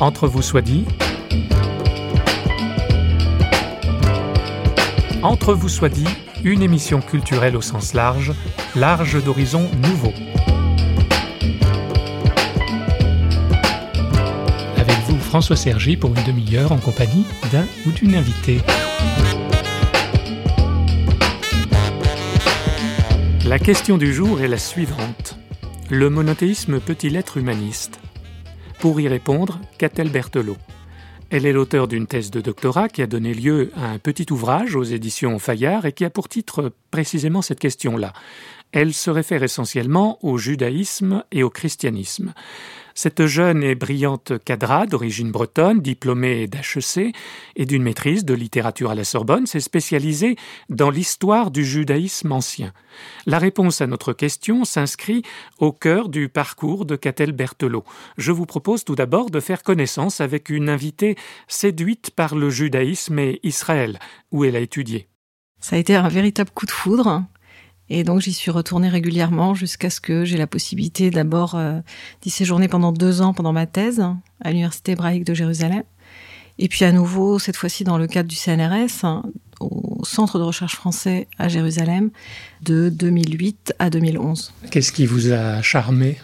Entre 0.00 0.26
vous 0.26 0.40
soit 0.40 0.62
dit. 0.62 0.86
Entre 5.22 5.52
vous 5.52 5.68
soit 5.68 5.90
dit, 5.90 6.08
une 6.42 6.62
émission 6.62 7.02
culturelle 7.02 7.54
au 7.54 7.60
sens 7.60 7.92
large, 7.92 8.32
large 8.74 9.22
d'horizons 9.22 9.68
nouveaux. 9.82 10.14
Avec 14.78 14.96
vous, 15.06 15.18
François 15.18 15.56
Sergi, 15.56 15.98
pour 15.98 16.16
une 16.16 16.24
demi-heure 16.24 16.72
en 16.72 16.78
compagnie 16.78 17.26
d'un 17.52 17.66
ou 17.86 17.90
d'une 17.90 18.14
invitée. 18.14 18.62
La 23.44 23.58
question 23.58 23.98
du 23.98 24.14
jour 24.14 24.40
est 24.40 24.48
la 24.48 24.56
suivante. 24.56 25.36
Le 25.90 26.08
monothéisme 26.08 26.80
peut-il 26.80 27.16
être 27.16 27.36
humaniste? 27.36 28.00
Pour 28.80 28.98
y 28.98 29.08
répondre, 29.08 29.60
Catel 29.76 30.08
Berthelot. 30.08 30.56
Elle 31.28 31.44
est 31.44 31.52
l'auteur 31.52 31.86
d'une 31.86 32.06
thèse 32.06 32.30
de 32.30 32.40
doctorat 32.40 32.88
qui 32.88 33.02
a 33.02 33.06
donné 33.06 33.34
lieu 33.34 33.70
à 33.76 33.90
un 33.90 33.98
petit 33.98 34.32
ouvrage 34.32 34.74
aux 34.74 34.82
éditions 34.82 35.38
Fayard 35.38 35.84
et 35.84 35.92
qui 35.92 36.06
a 36.06 36.10
pour 36.10 36.30
titre 36.30 36.72
précisément 36.90 37.42
cette 37.42 37.60
question-là. 37.60 38.14
Elle 38.72 38.94
se 38.94 39.10
réfère 39.10 39.42
essentiellement 39.42 40.18
au 40.24 40.38
judaïsme 40.38 41.24
et 41.30 41.42
au 41.42 41.50
christianisme. 41.50 42.32
Cette 42.94 43.26
jeune 43.26 43.62
et 43.62 43.74
brillante 43.74 44.32
cadra 44.44 44.86
d'origine 44.86 45.30
bretonne, 45.30 45.80
diplômée 45.80 46.46
d'HEC 46.46 47.14
et 47.56 47.66
d'une 47.66 47.82
maîtrise 47.82 48.24
de 48.24 48.34
littérature 48.34 48.90
à 48.90 48.94
la 48.94 49.04
Sorbonne, 49.04 49.46
s'est 49.46 49.60
spécialisée 49.60 50.36
dans 50.68 50.90
l'histoire 50.90 51.50
du 51.50 51.64
judaïsme 51.64 52.32
ancien. 52.32 52.72
La 53.26 53.38
réponse 53.38 53.80
à 53.80 53.86
notre 53.86 54.12
question 54.12 54.64
s'inscrit 54.64 55.22
au 55.58 55.72
cœur 55.72 56.08
du 56.08 56.28
parcours 56.28 56.84
de 56.84 56.96
Catel 56.96 57.32
Berthelot. 57.32 57.84
Je 58.18 58.32
vous 58.32 58.46
propose 58.46 58.84
tout 58.84 58.94
d'abord 58.94 59.30
de 59.30 59.40
faire 59.40 59.62
connaissance 59.62 60.20
avec 60.20 60.50
une 60.50 60.68
invitée 60.68 61.16
séduite 61.48 62.10
par 62.10 62.34
le 62.34 62.50
judaïsme 62.50 63.18
et 63.18 63.40
Israël, 63.42 63.98
où 64.32 64.44
elle 64.44 64.56
a 64.56 64.60
étudié. 64.60 65.08
Ça 65.60 65.76
a 65.76 65.78
été 65.78 65.94
un 65.94 66.08
véritable 66.08 66.50
coup 66.50 66.66
de 66.66 66.70
foudre. 66.70 67.22
Et 67.90 68.04
donc 68.04 68.20
j'y 68.20 68.32
suis 68.32 68.52
retournée 68.52 68.88
régulièrement 68.88 69.54
jusqu'à 69.54 69.90
ce 69.90 70.00
que 70.00 70.24
j'ai 70.24 70.38
la 70.38 70.46
possibilité 70.46 71.10
d'abord 71.10 71.56
euh, 71.56 71.80
d'y 72.22 72.30
séjourner 72.30 72.68
pendant 72.68 72.92
deux 72.92 73.20
ans 73.20 73.34
pendant 73.34 73.52
ma 73.52 73.66
thèse 73.66 74.00
à 74.40 74.50
l'Université 74.50 74.92
hébraïque 74.92 75.24
de 75.24 75.34
Jérusalem. 75.34 75.82
Et 76.58 76.68
puis 76.68 76.84
à 76.84 76.92
nouveau, 76.92 77.38
cette 77.38 77.56
fois-ci 77.56 77.82
dans 77.84 77.98
le 77.98 78.06
cadre 78.06 78.28
du 78.28 78.36
CNRS, 78.36 79.04
hein, 79.04 79.24
au 79.58 80.04
Centre 80.04 80.38
de 80.38 80.44
recherche 80.44 80.76
français 80.76 81.26
à 81.38 81.48
Jérusalem, 81.48 82.10
de 82.62 82.88
2008 82.90 83.74
à 83.78 83.90
2011. 83.90 84.54
Qu'est-ce 84.70 84.92
qui 84.92 85.04
vous 85.04 85.32
a 85.32 85.60
charmé? 85.60 86.18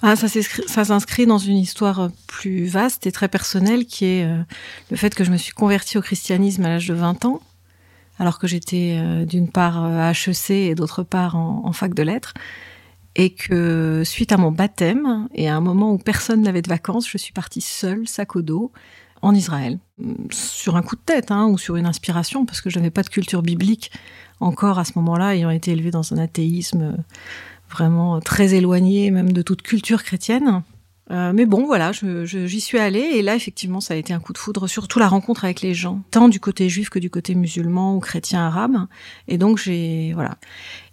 Ah, 0.00 0.14
ça 0.16 0.84
s'inscrit 0.84 1.26
dans 1.26 1.38
une 1.38 1.56
histoire 1.56 2.10
plus 2.26 2.66
vaste 2.66 3.06
et 3.06 3.12
très 3.12 3.28
personnelle 3.28 3.84
qui 3.84 4.04
est 4.04 4.24
euh, 4.24 4.38
le 4.90 4.96
fait 4.96 5.14
que 5.14 5.24
je 5.24 5.30
me 5.30 5.36
suis 5.36 5.52
convertie 5.52 5.98
au 5.98 6.02
christianisme 6.02 6.64
à 6.64 6.68
l'âge 6.68 6.86
de 6.86 6.94
20 6.94 7.24
ans 7.24 7.40
alors 8.18 8.38
que 8.38 8.46
j'étais 8.46 8.98
euh, 8.98 9.24
d'une 9.24 9.50
part 9.50 9.84
euh, 9.84 10.10
à 10.10 10.12
HEC 10.12 10.50
et 10.50 10.74
d'autre 10.74 11.02
part 11.02 11.36
en, 11.36 11.72
fac 11.72 11.94
de 11.94 12.02
lettres. 12.02 12.34
Et 13.16 13.30
que 13.30 14.02
suite 14.04 14.32
à 14.32 14.36
mon 14.36 14.52
baptême 14.52 15.28
et 15.34 15.48
à 15.48 15.56
un 15.56 15.60
moment 15.60 15.92
où 15.92 15.98
personne 15.98 16.42
n'avait 16.42 16.62
de 16.62 16.68
vacances, 16.68 17.08
je 17.08 17.18
suis 17.18 17.32
partie 17.32 17.60
seule, 17.60 18.06
sac 18.06 18.36
au 18.36 18.42
dos, 18.42 18.70
en 19.22 19.34
Israël. 19.34 19.78
Sur 20.30 20.76
un 20.76 20.82
coup 20.82 20.94
de 20.94 21.00
tête 21.00 21.32
hein, 21.32 21.46
ou 21.46 21.58
sur 21.58 21.76
une 21.76 21.86
inspiration, 21.86 22.46
parce 22.46 22.60
que 22.60 22.70
je 22.70 22.78
n'avais 22.78 22.90
pas 22.90 23.02
de 23.02 23.08
culture 23.08 23.42
biblique 23.42 23.90
encore 24.40 24.78
à 24.78 24.84
ce 24.84 24.92
moment-là, 24.96 25.34
ayant 25.34 25.50
été 25.50 25.72
élevée 25.72 25.90
dans 25.90 26.12
un 26.12 26.18
athéisme 26.18 26.82
euh, 26.82 27.02
vraiment 27.70 28.20
très 28.20 28.54
éloigné 28.54 29.10
même 29.10 29.32
de 29.32 29.42
toute 29.42 29.62
culture 29.62 30.04
chrétienne. 30.04 30.62
Euh, 31.10 31.32
mais 31.32 31.46
bon, 31.46 31.64
voilà, 31.64 31.92
j'y 31.92 32.26
je, 32.26 32.58
suis 32.58 32.78
allée 32.78 33.00
et 33.00 33.22
là, 33.22 33.34
effectivement, 33.34 33.80
ça 33.80 33.94
a 33.94 33.96
été 33.96 34.12
un 34.12 34.20
coup 34.20 34.32
de 34.32 34.38
foudre, 34.38 34.66
surtout 34.66 34.98
la 34.98 35.08
rencontre 35.08 35.44
avec 35.44 35.62
les 35.62 35.72
gens, 35.72 36.02
tant 36.10 36.28
du 36.28 36.38
côté 36.38 36.68
juif 36.68 36.90
que 36.90 36.98
du 36.98 37.08
côté 37.08 37.34
musulman 37.34 37.96
ou 37.96 38.00
chrétien 38.00 38.40
arabe. 38.40 38.86
Et 39.26 39.38
donc, 39.38 39.58
j'ai 39.58 40.12
voilà. 40.14 40.36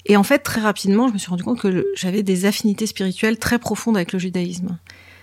Et 0.05 0.15
en 0.15 0.23
fait, 0.23 0.39
très 0.39 0.61
rapidement, 0.61 1.07
je 1.09 1.13
me 1.13 1.17
suis 1.17 1.29
rendu 1.29 1.43
compte 1.43 1.59
que 1.59 1.85
j'avais 1.95 2.23
des 2.23 2.45
affinités 2.45 2.87
spirituelles 2.87 3.37
très 3.37 3.59
profondes 3.59 3.97
avec 3.97 4.13
le 4.13 4.19
judaïsme. 4.19 4.77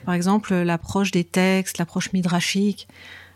Par 0.05 0.15
exemple, 0.15 0.53
l'approche 0.55 1.11
des 1.11 1.25
textes, 1.25 1.78
l'approche 1.78 2.12
midrashique. 2.12 2.88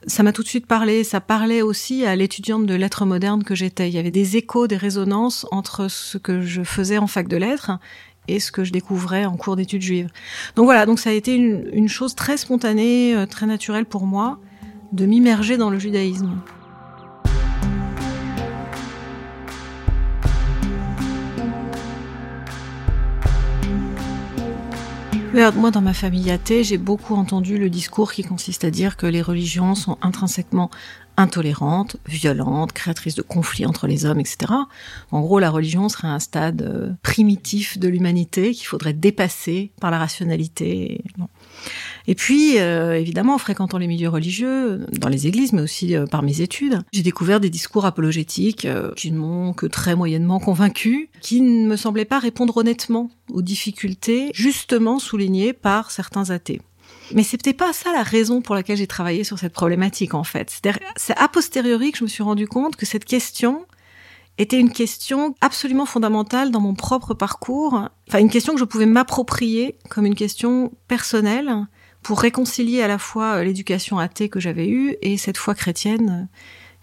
Ça 0.08 0.22
m'a 0.22 0.32
tout 0.32 0.42
de 0.42 0.48
suite 0.48 0.66
parlé. 0.66 1.04
Ça 1.04 1.20
parlait 1.20 1.62
aussi 1.62 2.04
à 2.04 2.14
l'étudiante 2.16 2.66
de 2.66 2.74
lettres 2.74 3.06
modernes 3.06 3.44
que 3.44 3.54
j'étais. 3.54 3.88
Il 3.88 3.94
y 3.94 3.98
avait 3.98 4.10
des 4.10 4.36
échos, 4.36 4.66
des 4.66 4.76
résonances 4.76 5.46
entre 5.50 5.88
ce 5.88 6.18
que 6.18 6.42
je 6.42 6.62
faisais 6.62 6.98
en 6.98 7.06
fac 7.06 7.28
de 7.28 7.36
lettres 7.36 7.72
et 8.28 8.40
ce 8.40 8.52
que 8.52 8.64
je 8.64 8.72
découvrais 8.72 9.24
en 9.24 9.36
cours 9.36 9.56
d'études 9.56 9.82
juives. 9.82 10.08
Donc 10.54 10.64
voilà, 10.64 10.86
donc 10.86 10.98
ça 10.98 11.10
a 11.10 11.12
été 11.12 11.34
une, 11.34 11.88
chose 11.88 12.14
très 12.14 12.36
spontanée, 12.36 13.14
euh, 13.14 13.26
très 13.26 13.46
naturelle 13.46 13.84
pour 13.84 14.06
moi 14.06 14.38
de 14.92 15.06
m'immerger 15.06 15.56
dans 15.56 15.70
le 15.70 15.78
judaïsme. 15.78 16.38
Moi, 25.36 25.70
dans 25.70 25.82
ma 25.82 25.92
famille 25.92 26.30
athée, 26.30 26.64
j'ai 26.64 26.78
beaucoup 26.78 27.14
entendu 27.14 27.58
le 27.58 27.68
discours 27.68 28.10
qui 28.10 28.22
consiste 28.22 28.64
à 28.64 28.70
dire 28.70 28.96
que 28.96 29.04
les 29.04 29.20
religions 29.20 29.74
sont 29.74 29.98
intrinsèquement 30.00 30.70
intolérante, 31.18 31.98
violente, 32.06 32.72
créatrice 32.72 33.14
de 33.14 33.20
conflits 33.20 33.66
entre 33.66 33.86
les 33.86 34.06
hommes, 34.06 34.18
etc. 34.18 34.52
En 35.10 35.20
gros, 35.20 35.38
la 35.38 35.50
religion 35.50 35.90
serait 35.90 36.08
un 36.08 36.20
stade 36.20 36.62
euh, 36.62 36.92
primitif 37.02 37.78
de 37.78 37.86
l'humanité 37.86 38.52
qu'il 38.52 38.66
faudrait 38.66 38.94
dépasser 38.94 39.72
par 39.78 39.90
la 39.90 39.98
rationalité. 39.98 41.04
Et 42.08 42.14
puis, 42.14 42.58
euh, 42.58 42.98
évidemment, 42.98 43.34
en 43.34 43.38
fréquentant 43.38 43.78
les 43.78 43.86
milieux 43.86 44.08
religieux, 44.08 44.86
dans 44.92 45.08
les 45.08 45.26
églises, 45.26 45.52
mais 45.52 45.62
aussi 45.62 45.96
euh, 45.96 46.06
par 46.06 46.22
mes 46.22 46.40
études, 46.40 46.82
j'ai 46.92 47.02
découvert 47.02 47.40
des 47.40 47.50
discours 47.50 47.84
apologétiques 47.84 48.68
qui 48.96 49.12
ne 49.12 49.18
m'ont 49.18 49.52
que 49.52 49.66
très 49.66 49.96
moyennement 49.96 50.38
convaincu, 50.38 51.10
qui 51.20 51.40
ne 51.40 51.66
me 51.66 51.76
semblaient 51.76 52.04
pas 52.04 52.18
répondre 52.18 52.56
honnêtement 52.56 53.10
aux 53.32 53.42
difficultés 53.42 54.30
justement 54.34 54.98
soulignées 54.98 55.52
par 55.52 55.90
certains 55.90 56.30
athées. 56.30 56.60
Mais 57.14 57.22
c'était 57.22 57.52
pas 57.52 57.72
ça 57.72 57.92
la 57.92 58.02
raison 58.02 58.40
pour 58.40 58.54
laquelle 58.54 58.76
j'ai 58.76 58.86
travaillé 58.86 59.24
sur 59.24 59.38
cette 59.38 59.52
problématique 59.52 60.14
en 60.14 60.24
fait. 60.24 60.60
C'est 60.96 61.16
a 61.16 61.28
posteriori 61.28 61.92
que 61.92 61.98
je 61.98 62.04
me 62.04 62.08
suis 62.08 62.22
rendu 62.22 62.48
compte 62.48 62.76
que 62.76 62.86
cette 62.86 63.04
question 63.04 63.64
était 64.38 64.58
une 64.58 64.70
question 64.70 65.34
absolument 65.40 65.86
fondamentale 65.86 66.50
dans 66.50 66.60
mon 66.60 66.74
propre 66.74 67.14
parcours, 67.14 67.88
enfin 68.08 68.18
une 68.18 68.28
question 68.28 68.52
que 68.52 68.60
je 68.60 68.64
pouvais 68.64 68.86
m'approprier 68.86 69.78
comme 69.88 70.04
une 70.04 70.14
question 70.14 70.72
personnelle 70.88 71.66
pour 72.06 72.20
réconcilier 72.20 72.82
à 72.82 72.86
la 72.86 72.98
fois 72.98 73.42
l'éducation 73.42 73.98
athée 73.98 74.28
que 74.28 74.38
j'avais 74.38 74.68
eue 74.68 74.94
et 75.02 75.16
cette 75.16 75.36
foi 75.36 75.56
chrétienne 75.56 76.28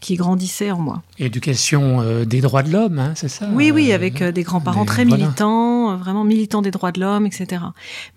qui 0.02 0.16
grandissait 0.16 0.70
en 0.70 0.80
moi. 0.80 1.02
Éducation 1.18 2.02
euh, 2.02 2.26
des 2.26 2.42
droits 2.42 2.62
de 2.62 2.70
l'homme, 2.70 3.00
hein, 3.00 3.14
c'est 3.16 3.30
ça 3.30 3.48
Oui, 3.54 3.72
oui, 3.72 3.94
avec 3.94 4.22
euh, 4.22 4.34
des 4.34 4.44
grands-parents 4.44 4.84
très 4.84 5.06
militants, 5.06 5.92
euh, 5.92 5.96
vraiment 5.96 6.26
militants 6.26 6.62
des 6.62 6.72
droits 6.72 6.92
de 6.92 7.00
l'homme, 7.00 7.26
etc. 7.26 7.64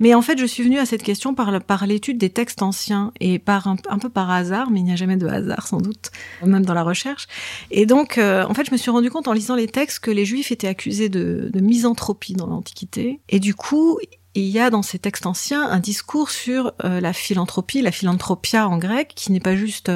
Mais 0.00 0.14
en 0.14 0.20
fait, 0.20 0.36
je 0.36 0.46
suis 0.46 0.64
venue 0.64 0.80
à 0.80 0.84
cette 0.84 1.04
question 1.04 1.32
par, 1.32 1.62
par 1.62 1.86
l'étude 1.86 2.18
des 2.18 2.30
textes 2.30 2.60
anciens 2.60 3.12
et 3.20 3.38
par 3.38 3.68
un, 3.68 3.98
peu 4.00 4.08
par 4.08 4.28
hasard, 4.32 4.72
mais 4.72 4.80
il 4.80 4.84
n'y 4.86 4.92
a 4.92 4.96
jamais 4.96 5.16
de 5.16 5.28
hasard 5.28 5.68
sans 5.68 5.78
doute, 5.78 6.10
même 6.44 6.66
dans 6.66 6.74
la 6.74 6.82
recherche. 6.82 7.28
Et 7.70 7.86
donc, 7.86 8.18
en 8.18 8.52
fait, 8.52 8.66
je 8.66 8.72
me 8.72 8.76
suis 8.76 8.90
rendu 8.90 9.10
compte 9.10 9.28
en 9.28 9.32
lisant 9.32 9.54
les 9.54 9.68
textes 9.68 10.00
que 10.00 10.10
les 10.10 10.24
Juifs 10.24 10.50
étaient 10.50 10.66
accusés 10.66 11.08
de, 11.08 11.50
de 11.52 11.60
misanthropie 11.60 12.32
dans 12.32 12.48
l'Antiquité. 12.48 13.20
Et 13.28 13.38
du 13.38 13.54
coup, 13.54 14.00
il 14.36 14.48
y 14.48 14.58
a 14.58 14.70
dans 14.70 14.82
ces 14.82 14.98
textes 14.98 15.26
anciens 15.26 15.68
un 15.68 15.80
discours 15.80 16.30
sur 16.30 16.72
la 16.82 17.12
philanthropie, 17.12 17.82
la 17.82 17.92
philanthropia 17.92 18.68
en 18.68 18.78
grec, 18.78 19.12
qui 19.14 19.32
n'est 19.32 19.40
pas 19.40 19.56
juste 19.56 19.90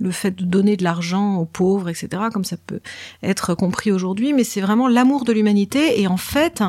le 0.00 0.10
fait 0.10 0.32
de 0.32 0.44
donner 0.44 0.76
de 0.76 0.84
l'argent 0.84 1.36
aux 1.36 1.44
pauvres, 1.44 1.88
etc., 1.88 2.24
comme 2.32 2.44
ça 2.44 2.56
peut 2.56 2.80
être 3.22 3.54
compris 3.54 3.92
aujourd'hui, 3.92 4.32
mais 4.32 4.44
c'est 4.44 4.60
vraiment 4.60 4.88
l'amour 4.88 5.24
de 5.24 5.32
l'humanité. 5.32 6.00
Et 6.00 6.08
en 6.08 6.16
fait, 6.16 6.62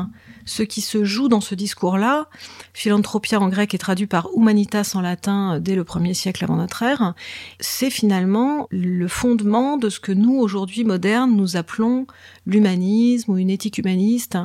ce 0.44 0.62
qui 0.62 0.80
se 0.80 1.04
joue 1.04 1.28
dans 1.28 1.40
ce 1.40 1.54
discours-là, 1.54 2.28
philanthropia 2.72 3.40
en 3.40 3.48
grec 3.48 3.74
est 3.74 3.78
traduit 3.78 4.06
par 4.06 4.28
humanitas 4.36 4.92
en 4.94 5.00
latin 5.00 5.58
dès 5.60 5.74
le 5.74 5.82
premier 5.82 6.14
siècle 6.14 6.44
avant 6.44 6.56
notre 6.56 6.82
ère, 6.82 7.14
c'est 7.58 7.90
finalement 7.90 8.68
le 8.70 9.08
fondement 9.08 9.76
de 9.76 9.88
ce 9.88 9.98
que 9.98 10.12
nous, 10.12 10.38
aujourd'hui 10.38 10.84
modernes, 10.84 11.34
nous 11.34 11.56
appelons 11.56 12.06
l'humanisme 12.46 13.32
ou 13.32 13.38
une 13.38 13.50
éthique 13.50 13.78
humaniste. 13.78 14.38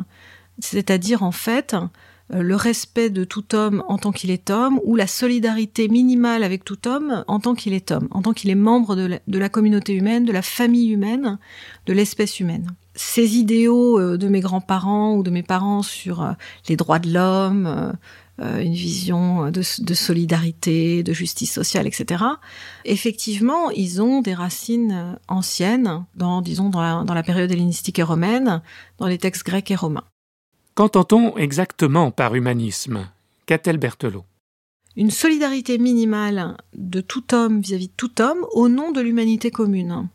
C'est-à-dire, 0.59 1.23
en 1.23 1.31
fait, 1.31 1.75
euh, 1.75 1.85
le 2.33 2.55
respect 2.55 3.09
de 3.09 3.23
tout 3.23 3.55
homme 3.55 3.83
en 3.87 3.97
tant 3.97 4.11
qu'il 4.11 4.31
est 4.31 4.49
homme, 4.49 4.79
ou 4.83 4.95
la 4.95 5.07
solidarité 5.07 5.87
minimale 5.87 6.43
avec 6.43 6.63
tout 6.63 6.87
homme 6.87 7.23
en 7.27 7.39
tant 7.39 7.55
qu'il 7.55 7.73
est 7.73 7.91
homme, 7.91 8.07
en 8.11 8.21
tant 8.21 8.33
qu'il 8.33 8.49
est 8.49 8.55
membre 8.55 8.95
de 8.95 9.37
la, 9.37 9.49
communauté 9.49 9.93
humaine, 9.93 10.25
de 10.25 10.31
la 10.31 10.41
famille 10.41 10.89
humaine, 10.89 11.37
de 11.85 11.93
l'espèce 11.93 12.39
humaine. 12.39 12.67
Ces 12.95 13.37
idéaux 13.37 13.99
euh, 13.99 14.17
de 14.17 14.27
mes 14.27 14.41
grands-parents 14.41 15.15
ou 15.15 15.23
de 15.23 15.29
mes 15.29 15.43
parents 15.43 15.81
sur 15.81 16.21
euh, 16.21 16.31
les 16.67 16.75
droits 16.75 16.99
de 16.99 17.13
l'homme, 17.13 17.93
une 18.39 18.73
vision 18.73 19.51
de, 19.51 19.61
solidarité, 19.61 21.03
de 21.03 21.13
justice 21.13 21.51
sociale, 21.51 21.85
etc. 21.85 22.23
Effectivement, 22.85 23.69
ils 23.69 24.01
ont 24.01 24.21
des 24.21 24.33
racines 24.33 25.19
anciennes, 25.27 26.05
dans, 26.15 26.41
disons, 26.41 26.69
dans 26.69 26.81
la, 26.81 27.03
dans 27.03 27.13
la 27.13 27.21
période 27.21 27.51
hellénistique 27.51 27.99
et 27.99 28.03
romaine, 28.03 28.63
dans 28.97 29.05
les 29.05 29.19
textes 29.19 29.45
grecs 29.45 29.69
et 29.69 29.75
romains. 29.75 30.05
Qu'entend-on 30.81 31.37
exactement 31.37 32.09
par 32.09 32.33
humanisme? 32.33 33.07
Qu'a-t-elle 33.45 33.77
Berthelot? 33.77 34.25
Une 34.97 35.11
solidarité 35.11 35.77
minimale 35.77 36.57
de 36.75 37.01
tout 37.01 37.35
homme 37.35 37.61
vis-à-vis 37.61 37.89
de 37.89 37.93
tout 37.95 38.19
homme 38.19 38.47
au 38.53 38.67
nom 38.67 38.91
de 38.91 38.99
l'humanité 38.99 39.51
commune. 39.51 40.07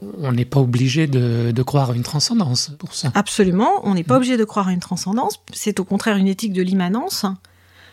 On 0.00 0.32
n'est 0.32 0.46
pas 0.46 0.60
obligé 0.60 1.06
de, 1.06 1.62
croire 1.64 1.90
à 1.90 1.94
une 1.94 2.02
transcendance 2.02 2.70
pour 2.78 2.94
ça. 2.94 3.12
Absolument, 3.14 3.82
on 3.82 3.92
n'est 3.92 4.04
pas 4.04 4.14
mm. 4.14 4.16
obligé 4.16 4.36
de 4.38 4.44
croire 4.44 4.68
à 4.68 4.72
une 4.72 4.80
transcendance. 4.80 5.38
C'est 5.52 5.80
au 5.80 5.84
contraire 5.84 6.16
une 6.16 6.28
éthique 6.28 6.54
de 6.54 6.62
l'immanence, 6.62 7.26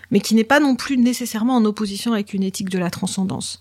mais 0.10 0.22
qui 0.22 0.34
n'est 0.34 0.46
pas 0.46 0.62
non 0.62 0.78
plus 0.78 0.98
nécessairement 0.98 1.58
en 1.58 1.66
opposition 1.66 2.14
avec 2.14 2.34
une 2.34 2.44
éthique 2.44 2.70
de 2.70 2.80
la 2.80 2.90
transcendance. 2.90 3.60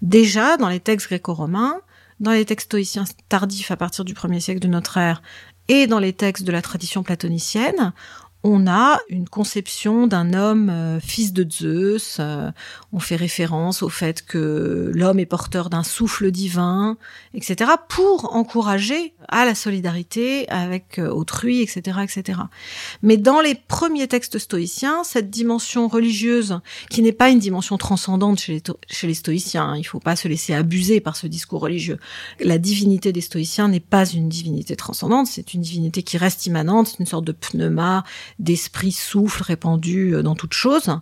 Déjà, 0.00 0.56
dans 0.56 0.70
les 0.70 0.80
textes 0.80 1.08
gréco-romains, 1.08 1.78
dans 2.20 2.32
les 2.32 2.46
textes 2.46 2.68
stoïciens 2.68 3.04
tardifs 3.28 3.70
à 3.70 3.76
partir 3.76 4.06
du 4.06 4.14
1er 4.14 4.40
siècle 4.40 4.60
de 4.60 4.68
notre 4.68 4.96
ère, 4.96 5.20
et 5.68 5.86
dans 5.86 5.98
les 5.98 6.12
textes 6.12 6.44
de 6.44 6.52
la 6.52 6.62
tradition 6.62 7.02
platonicienne, 7.02 7.92
on 8.48 8.66
a 8.66 8.98
une 9.10 9.28
conception 9.28 10.06
d'un 10.06 10.32
homme 10.32 10.70
euh, 10.70 11.00
fils 11.00 11.34
de 11.34 11.46
Zeus. 11.48 12.16
Euh, 12.18 12.50
on 12.92 12.98
fait 12.98 13.16
référence 13.16 13.82
au 13.82 13.90
fait 13.90 14.24
que 14.24 14.90
l'homme 14.94 15.18
est 15.18 15.26
porteur 15.26 15.68
d'un 15.68 15.82
souffle 15.82 16.30
divin, 16.30 16.96
etc., 17.34 17.72
pour 17.88 18.34
encourager 18.34 19.12
à 19.28 19.44
la 19.44 19.54
solidarité 19.54 20.48
avec 20.48 20.98
euh, 20.98 21.10
autrui, 21.10 21.60
etc., 21.60 21.98
etc. 22.02 22.40
Mais 23.02 23.18
dans 23.18 23.42
les 23.42 23.54
premiers 23.54 24.08
textes 24.08 24.38
stoïciens, 24.38 25.04
cette 25.04 25.28
dimension 25.28 25.86
religieuse, 25.86 26.60
qui 26.88 27.02
n'est 27.02 27.12
pas 27.12 27.28
une 27.28 27.38
dimension 27.38 27.76
transcendante 27.76 28.40
chez 28.40 28.62
les, 29.02 29.14
stoïciens, 29.14 29.64
hein, 29.64 29.76
il 29.76 29.80
ne 29.80 29.86
faut 29.86 30.00
pas 30.00 30.16
se 30.16 30.26
laisser 30.26 30.54
abuser 30.54 31.00
par 31.00 31.16
ce 31.16 31.26
discours 31.26 31.60
religieux. 31.60 31.98
La 32.40 32.56
divinité 32.56 33.12
des 33.12 33.20
stoïciens 33.20 33.68
n'est 33.68 33.78
pas 33.78 34.06
une 34.06 34.30
divinité 34.30 34.74
transcendante, 34.74 35.26
c'est 35.26 35.52
une 35.52 35.60
divinité 35.60 36.02
qui 36.02 36.16
reste 36.16 36.46
immanente, 36.46 36.88
c'est 36.88 37.00
une 37.00 37.06
sorte 37.06 37.26
de 37.26 37.32
pneuma 37.32 38.04
d'esprit 38.38 38.92
souffle 38.92 39.42
répandu 39.42 40.14
euh, 40.14 40.22
dans 40.22 40.34
toute 40.34 40.54
chose, 40.54 41.00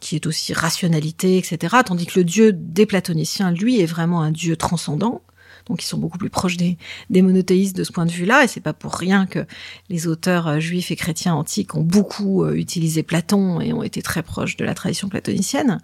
qui 0.00 0.16
est 0.16 0.26
aussi 0.26 0.52
rationalité, 0.52 1.38
etc. 1.38 1.76
Tandis 1.84 2.06
que 2.06 2.18
le 2.18 2.24
dieu 2.24 2.52
des 2.52 2.86
platoniciens, 2.86 3.50
lui, 3.50 3.80
est 3.80 3.86
vraiment 3.86 4.22
un 4.22 4.30
dieu 4.30 4.56
transcendant. 4.56 5.22
Donc 5.66 5.82
ils 5.82 5.86
sont 5.86 5.98
beaucoup 5.98 6.18
plus 6.18 6.30
proches 6.30 6.56
des, 6.56 6.78
des 7.10 7.22
monothéistes 7.22 7.76
de 7.76 7.84
ce 7.84 7.92
point 7.92 8.06
de 8.06 8.12
vue-là, 8.12 8.44
et 8.44 8.48
c'est 8.48 8.60
pas 8.60 8.72
pour 8.72 8.94
rien 8.94 9.26
que 9.26 9.44
les 9.88 10.06
auteurs 10.06 10.46
euh, 10.46 10.60
juifs 10.60 10.90
et 10.90 10.96
chrétiens 10.96 11.34
antiques 11.34 11.74
ont 11.74 11.82
beaucoup 11.82 12.44
euh, 12.44 12.54
utilisé 12.54 13.02
Platon 13.02 13.60
et 13.60 13.72
ont 13.72 13.82
été 13.82 14.00
très 14.00 14.22
proches 14.22 14.56
de 14.56 14.64
la 14.64 14.74
tradition 14.74 15.08
platonicienne. 15.08 15.80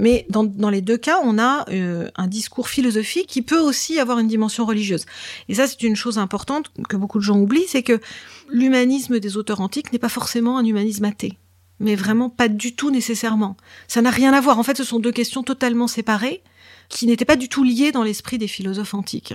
Mais 0.00 0.26
dans, 0.30 0.70
les 0.70 0.80
deux 0.80 0.96
cas, 0.96 1.20
on 1.22 1.38
a 1.38 1.66
un 1.68 2.26
discours 2.26 2.68
philosophique 2.68 3.26
qui 3.26 3.42
peut 3.42 3.60
aussi 3.60 4.00
avoir 4.00 4.18
une 4.18 4.28
dimension 4.28 4.64
religieuse. 4.64 5.04
Et 5.48 5.54
ça, 5.54 5.66
c'est 5.66 5.82
une 5.82 5.94
chose 5.94 6.16
importante 6.16 6.72
que 6.88 6.96
beaucoup 6.96 7.18
de 7.18 7.24
gens 7.24 7.38
oublient, 7.38 7.68
c'est 7.68 7.82
que 7.82 8.00
l'humanisme 8.48 9.20
des 9.20 9.36
auteurs 9.36 9.60
antiques 9.60 9.92
n'est 9.92 9.98
pas 9.98 10.08
forcément 10.08 10.56
un 10.56 10.64
humanisme 10.64 11.04
athée. 11.04 11.38
Mais 11.80 11.96
vraiment 11.96 12.30
pas 12.30 12.48
du 12.48 12.74
tout 12.74 12.90
nécessairement. 12.90 13.58
Ça 13.88 14.00
n'a 14.00 14.10
rien 14.10 14.32
à 14.32 14.40
voir. 14.40 14.58
En 14.58 14.62
fait, 14.62 14.76
ce 14.76 14.84
sont 14.84 15.00
deux 15.00 15.12
questions 15.12 15.42
totalement 15.42 15.86
séparées 15.86 16.42
qui 16.88 17.06
n'étaient 17.06 17.26
pas 17.26 17.36
du 17.36 17.50
tout 17.50 17.62
liées 17.62 17.92
dans 17.92 18.02
l'esprit 18.02 18.38
des 18.38 18.48
philosophes 18.48 18.94
antiques. 18.94 19.34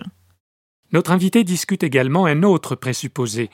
Notre 0.91 1.11
invité 1.11 1.43
discute 1.43 1.83
également 1.83 2.25
un 2.25 2.41
autre 2.41 2.75
présupposé, 2.75 3.49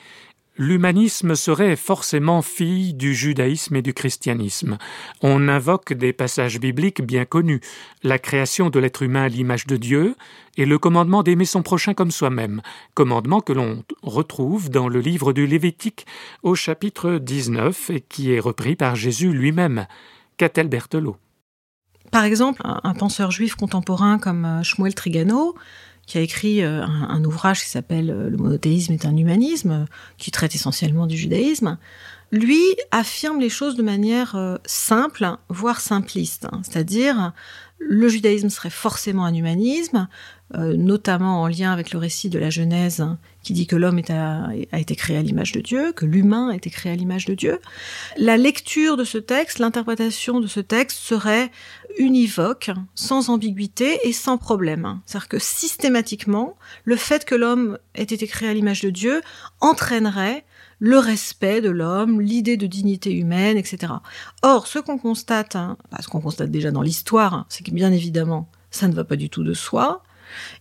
L'humanisme 0.58 1.36
serait 1.36 1.78
forcément 1.78 2.42
fille 2.42 2.94
du 2.94 3.16
judaïsme 3.16 3.78
et 3.78 3.82
du 3.82 3.94
christianisme. 3.94 4.78
On 5.22 5.48
invoque 5.48 5.94
des 5.94 6.12
passages 6.12 6.60
bibliques 6.60 7.02
bien 7.02 7.24
connus, 7.24 7.62
la 8.04 8.20
création 8.20 8.70
de 8.70 8.78
l'être 8.78 9.02
humain 9.02 9.24
à 9.24 9.28
l'image 9.30 9.66
de 9.66 9.78
Dieu 9.78 10.16
et 10.58 10.66
le 10.66 10.78
commandement 10.78 11.24
d'aimer 11.24 11.46
son 11.46 11.64
prochain 11.64 11.94
comme 11.94 12.12
soi-même, 12.12 12.62
commandement 12.94 13.40
que 13.40 13.54
l'on 13.54 13.84
retrouve 14.04 14.70
dans 14.70 14.90
le 14.90 15.00
livre 15.00 15.32
du 15.32 15.48
Lévitique 15.48 16.06
au 16.44 16.54
chapitre 16.54 17.14
19 17.14 17.90
et 17.90 18.02
qui 18.02 18.34
est 18.34 18.40
repris 18.40 18.76
par 18.76 18.96
Jésus 18.96 19.32
lui-même. 19.32 19.88
Qu'a-t-elle 20.36 20.68
Berthelot 20.68 21.16
Par 22.12 22.26
exemple, 22.26 22.62
un 22.66 22.94
penseur 22.94 23.32
juif 23.32 23.56
contemporain 23.56 24.20
comme 24.20 24.44
euh, 24.44 24.64
Shmuel 24.64 24.96
Trigano 24.96 25.56
qui 26.06 26.18
a 26.18 26.22
écrit 26.22 26.64
euh, 26.64 26.84
un, 26.84 27.24
ouvrage 27.24 27.64
qui 27.64 27.70
s'appelle 27.70 28.10
euh, 28.10 28.30
Le 28.30 28.38
monothéisme 28.38 28.94
est 28.94 29.06
un 29.06 29.16
humanisme, 29.16 29.86
qui 30.18 30.32
traite 30.32 30.56
essentiellement 30.56 31.08
du 31.08 31.18
judaïsme, 31.18 31.78
lui 32.32 32.62
affirme 32.92 33.40
les 33.40 33.50
choses 33.50 33.76
de 33.76 33.84
manière 33.84 34.36
euh, 34.36 34.58
simple, 34.66 35.30
voire 35.50 35.82
simpliste. 35.82 36.48
Hein. 36.52 36.62
C'est-à-dire, 36.64 37.34
le 37.80 38.08
judaïsme 38.08 38.50
serait 38.50 38.70
forcément 38.70 39.26
un 39.26 39.34
humanisme, 39.34 40.08
notamment 40.54 41.42
en 41.42 41.48
lien 41.48 41.72
avec 41.72 41.94
le 41.94 41.98
récit 41.98 42.28
de 42.28 42.38
la 42.38 42.50
Genèse 42.50 43.06
qui 43.44 43.54
dit 43.54 43.68
que 43.68 43.76
l'homme 43.76 44.02
a, 44.10 44.80
été 44.80 44.96
créé 44.96 45.18
à 45.18 45.22
l'image 45.22 45.52
de 45.52 45.62
Dieu, 45.62 45.94
que 45.94 46.06
l'humain 46.06 46.50
a 46.50 46.56
été 46.56 46.70
créé 46.70 46.92
à 46.92 46.96
l'image 46.96 47.26
de 47.26 47.34
Dieu. 47.34 47.60
La 48.18 48.38
lecture 48.38 48.98
de 48.98 49.04
ce 49.04 49.18
texte, 49.18 49.60
l'interprétation 49.60 50.40
de 50.40 50.48
ce 50.48 50.60
texte 50.60 51.00
serait 51.00 51.52
univoque, 51.98 52.72
sans 52.96 53.30
ambiguïté 53.30 54.00
et 54.08 54.14
sans 54.14 54.38
problème. 54.38 55.00
C'est-à-dire 55.06 55.30
que 55.30 55.40
systématiquement, 55.40 56.58
le 56.84 56.96
fait 56.96 57.26
que 57.26 57.36
l'homme 57.36 57.78
ait 57.96 58.04
été 58.04 58.28
créé 58.28 58.50
à 58.50 58.54
l'image 58.54 58.82
de 58.82 58.90
Dieu 58.90 59.22
entraînerait 59.60 60.46
le 60.80 60.98
respect 60.98 61.62
de 61.62 61.70
l'homme, 61.70 62.22
l'idée 62.22 62.58
de 62.58 62.66
dignité 62.66 63.14
humaine, 63.14 63.56
etc. 63.58 63.94
Or, 64.42 64.66
ce 64.66 64.80
qu'on 64.80 64.98
constate, 64.98 65.56
hein, 65.56 65.78
bah, 65.92 66.00
ce 66.02 66.08
qu'on 66.08 66.22
constate 66.22 66.50
déjà 66.50 66.72
dans 66.72 66.82
l'histoire, 66.82 67.34
hein, 67.34 67.46
c'est 67.50 67.64
que 67.64 67.72
bien 67.72 67.92
évidemment, 67.92 68.50
ça 68.72 68.88
ne 68.88 68.94
va 68.94 69.04
pas 69.04 69.16
du 69.16 69.30
tout 69.30 69.44
de 69.44 69.54
soi. 69.54 70.02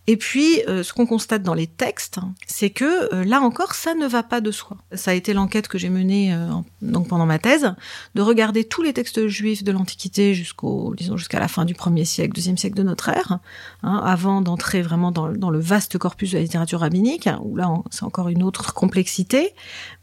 Et 0.06 0.16
puis, 0.16 0.62
euh, 0.68 0.82
ce 0.82 0.92
qu'on 0.92 1.06
constate 1.06 1.42
dans 1.42 1.54
les 1.54 1.66
textes, 1.66 2.18
c'est 2.46 2.70
que 2.70 3.14
euh, 3.14 3.24
là 3.24 3.40
encore, 3.40 3.74
ça 3.74 3.94
ne 3.94 4.06
va 4.06 4.22
pas 4.22 4.40
de 4.40 4.50
soi. 4.50 4.76
Ça 4.92 5.12
a 5.12 5.14
été 5.14 5.32
l'enquête 5.32 5.68
que 5.68 5.78
j'ai 5.78 5.88
menée 5.88 6.32
euh, 6.32 6.48
donc 6.82 7.08
pendant 7.08 7.26
ma 7.26 7.38
thèse, 7.38 7.74
de 8.14 8.22
regarder 8.22 8.64
tous 8.64 8.82
les 8.82 8.92
textes 8.92 9.26
juifs 9.28 9.62
de 9.64 9.72
l'Antiquité 9.72 10.34
jusqu'au, 10.34 10.94
disons, 10.96 11.16
jusqu'à 11.16 11.40
la 11.40 11.48
fin 11.48 11.64
du 11.64 11.74
1er 11.74 12.04
siècle, 12.04 12.34
deuxième 12.34 12.58
siècle 12.58 12.76
de 12.76 12.82
notre 12.82 13.08
ère, 13.08 13.38
hein, 13.82 14.02
avant 14.04 14.40
d'entrer 14.40 14.82
vraiment 14.82 15.12
dans, 15.12 15.28
le 15.28 15.60
vaste 15.60 15.98
corpus 15.98 16.32
de 16.32 16.36
la 16.36 16.42
littérature 16.42 16.80
rabbinique, 16.80 17.28
où 17.42 17.56
là, 17.56 17.72
c'est 17.90 18.04
encore 18.04 18.28
une 18.28 18.42
autre 18.42 18.74
complexité. 18.74 19.54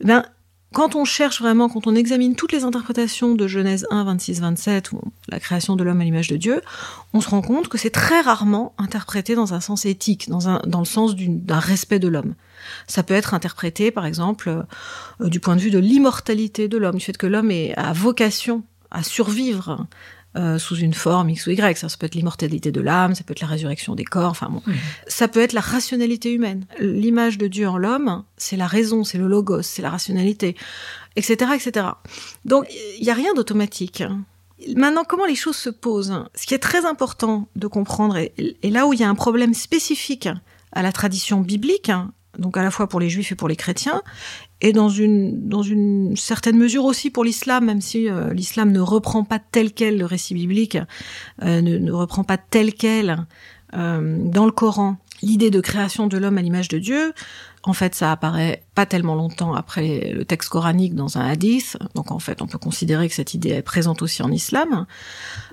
Ben, 0.04 0.24
quand 0.78 0.96
on 0.96 1.06
cherche 1.06 1.42
vraiment, 1.42 1.70
quand 1.70 1.88
on 1.88 1.96
examine 1.96 2.36
toutes 2.36 2.52
les 2.52 2.64
interprétations 2.64 3.34
de 3.34 3.48
Genèse 3.48 3.88
1, 3.90 4.04
26, 4.04 4.42
27, 4.42 4.92
ou 4.92 5.02
la 5.28 5.40
création 5.40 5.76
de 5.76 5.84
l'homme 5.84 6.02
à 6.02 6.04
l'image 6.04 6.28
de 6.28 6.38
Dieu, 6.38 6.62
on 7.14 7.20
se 7.20 7.32
rend 7.32 7.42
compte 7.42 7.68
que 7.68 7.80
c'est 7.80 7.90
très 7.90 8.22
rarement 8.22 8.76
interprété 8.78 9.34
dans 9.34 9.56
un 9.56 9.60
sens 9.60 9.88
éthique, 9.88 10.30
dans, 10.30 10.62
le 10.80 10.86
sens 10.86 11.16
d'un 11.16 11.58
respect 11.58 11.98
de 11.98 12.08
l'homme. 12.08 12.36
Ça 12.86 13.02
peut 13.02 13.16
être 13.16 13.34
interprété, 13.34 13.90
par 13.90 14.06
exemple, 14.06 14.50
euh, 15.20 15.30
du 15.30 15.40
point 15.40 15.56
de 15.56 15.62
vue 15.62 15.72
de 15.72 15.80
l'immortalité 15.80 16.68
de 16.68 16.78
l'homme, 16.78 16.98
du 16.98 17.04
fait 17.04 17.18
que 17.18 17.26
l'homme 17.26 17.52
a 17.76 17.94
vocation 17.94 18.62
à 18.92 19.02
survivre 19.02 19.88
euh, 20.38 20.60
sous 20.60 20.76
une 20.76 20.94
forme 20.94 21.32
X 21.32 21.48
ou 21.48 21.52
Y. 21.52 21.78
Ça, 21.78 21.88
peut 21.98 22.06
être 22.06 22.16
l'immortalité 22.16 22.72
de 22.72 22.82
l'âme, 22.82 23.16
ça 23.16 23.24
peut 23.24 23.32
être 23.32 23.42
la 23.42 23.48
résurrection 23.48 23.96
des 23.96 24.06
corps, 24.06 24.30
enfin 24.30 24.50
bon. 24.50 24.62
Ça 25.08 25.28
peut 25.28 25.40
être 25.40 25.54
la 25.54 25.62
rationalité 25.62 26.32
humaine. 26.32 26.66
L'image 26.80 27.38
de 27.38 27.48
Dieu 27.48 27.68
en 27.68 27.78
l'homme, 27.78 28.24
c'est 28.38 28.58
la 28.58 28.68
raison, 28.68 29.04
c'est 29.04 29.18
le 29.18 29.28
logos, 29.28 29.64
c'est 29.64 29.82
la 29.82 29.90
rationalité, 29.90 30.56
etc., 31.16 31.52
etc. 31.56 31.88
Donc, 32.46 32.68
il 33.00 33.04
n'y 33.04 33.10
a 33.10 33.16
rien 33.16 33.34
d'automatique. 33.34 34.04
Maintenant, 34.76 35.04
comment 35.08 35.26
les 35.26 35.36
choses 35.36 35.56
se 35.56 35.70
posent? 35.70 36.24
Ce 36.36 36.46
qui 36.46 36.54
est 36.54 36.60
très 36.60 36.86
important 36.86 37.48
de 37.56 37.68
comprendre, 37.68 38.18
et, 38.18 38.34
là 38.64 38.86
où 38.86 38.94
il 38.94 39.00
y 39.00 39.04
a 39.04 39.10
un 39.10 39.16
problème 39.16 39.54
spécifique 39.54 40.30
à 40.72 40.84
la 40.84 40.92
tradition 40.92 41.42
biblique, 41.42 41.92
donc 42.38 42.58
à 42.58 42.64
la 42.64 42.70
fois 42.70 42.88
pour 42.88 43.00
les 43.00 43.10
juifs 43.10 43.32
et 43.32 43.36
pour 43.36 43.48
les 43.48 43.56
chrétiens, 43.56 44.02
et 44.62 44.74
dans 44.74 44.90
une, 44.90 45.48
dans 45.48 45.62
une 45.62 46.16
certaine 46.16 46.58
mesure 46.58 46.86
aussi 46.86 47.10
pour 47.10 47.24
l'islam, 47.24 47.66
même 47.66 47.82
si 47.82 48.10
euh, 48.10 48.34
l'islam 48.34 48.72
ne 48.72 48.80
reprend 48.80 49.24
pas 49.24 49.40
tel 49.40 49.72
quel 49.72 49.98
le 49.98 50.06
récit 50.06 50.34
biblique, 50.34 50.78
euh, 51.44 51.62
ne, 51.62 51.78
ne, 51.78 51.92
reprend 51.92 52.24
pas 52.24 52.38
tel 52.38 52.74
quel 52.74 53.28
euh, 53.76 54.18
dans 54.24 54.46
le 54.46 54.52
Coran 54.52 54.98
l'idée 55.22 55.50
de 55.50 55.60
création 55.60 56.08
de 56.08 56.18
l'homme 56.18 56.38
à 56.38 56.42
l'image 56.42 56.68
de 56.68 56.78
Dieu. 56.78 57.14
En 57.64 57.74
fait, 57.74 57.96
ça 57.96 58.12
apparaît 58.12 58.64
pas 58.76 58.86
tellement 58.86 59.16
longtemps 59.16 59.54
après 59.54 60.12
le 60.14 60.24
texte 60.26 60.50
coranique 60.50 60.96
dans 60.96 61.18
un 61.18 61.28
hadith, 61.28 61.76
donc 61.96 62.12
en 62.12 62.20
fait, 62.20 62.42
on 62.42 62.48
peut 62.48 62.60
considérer 62.60 63.10
que 63.10 63.16
cette 63.16 63.34
idée 63.34 63.50
est 63.50 63.62
présente 63.62 64.02
aussi 64.02 64.22
en 64.22 64.32
islam. 64.32 64.86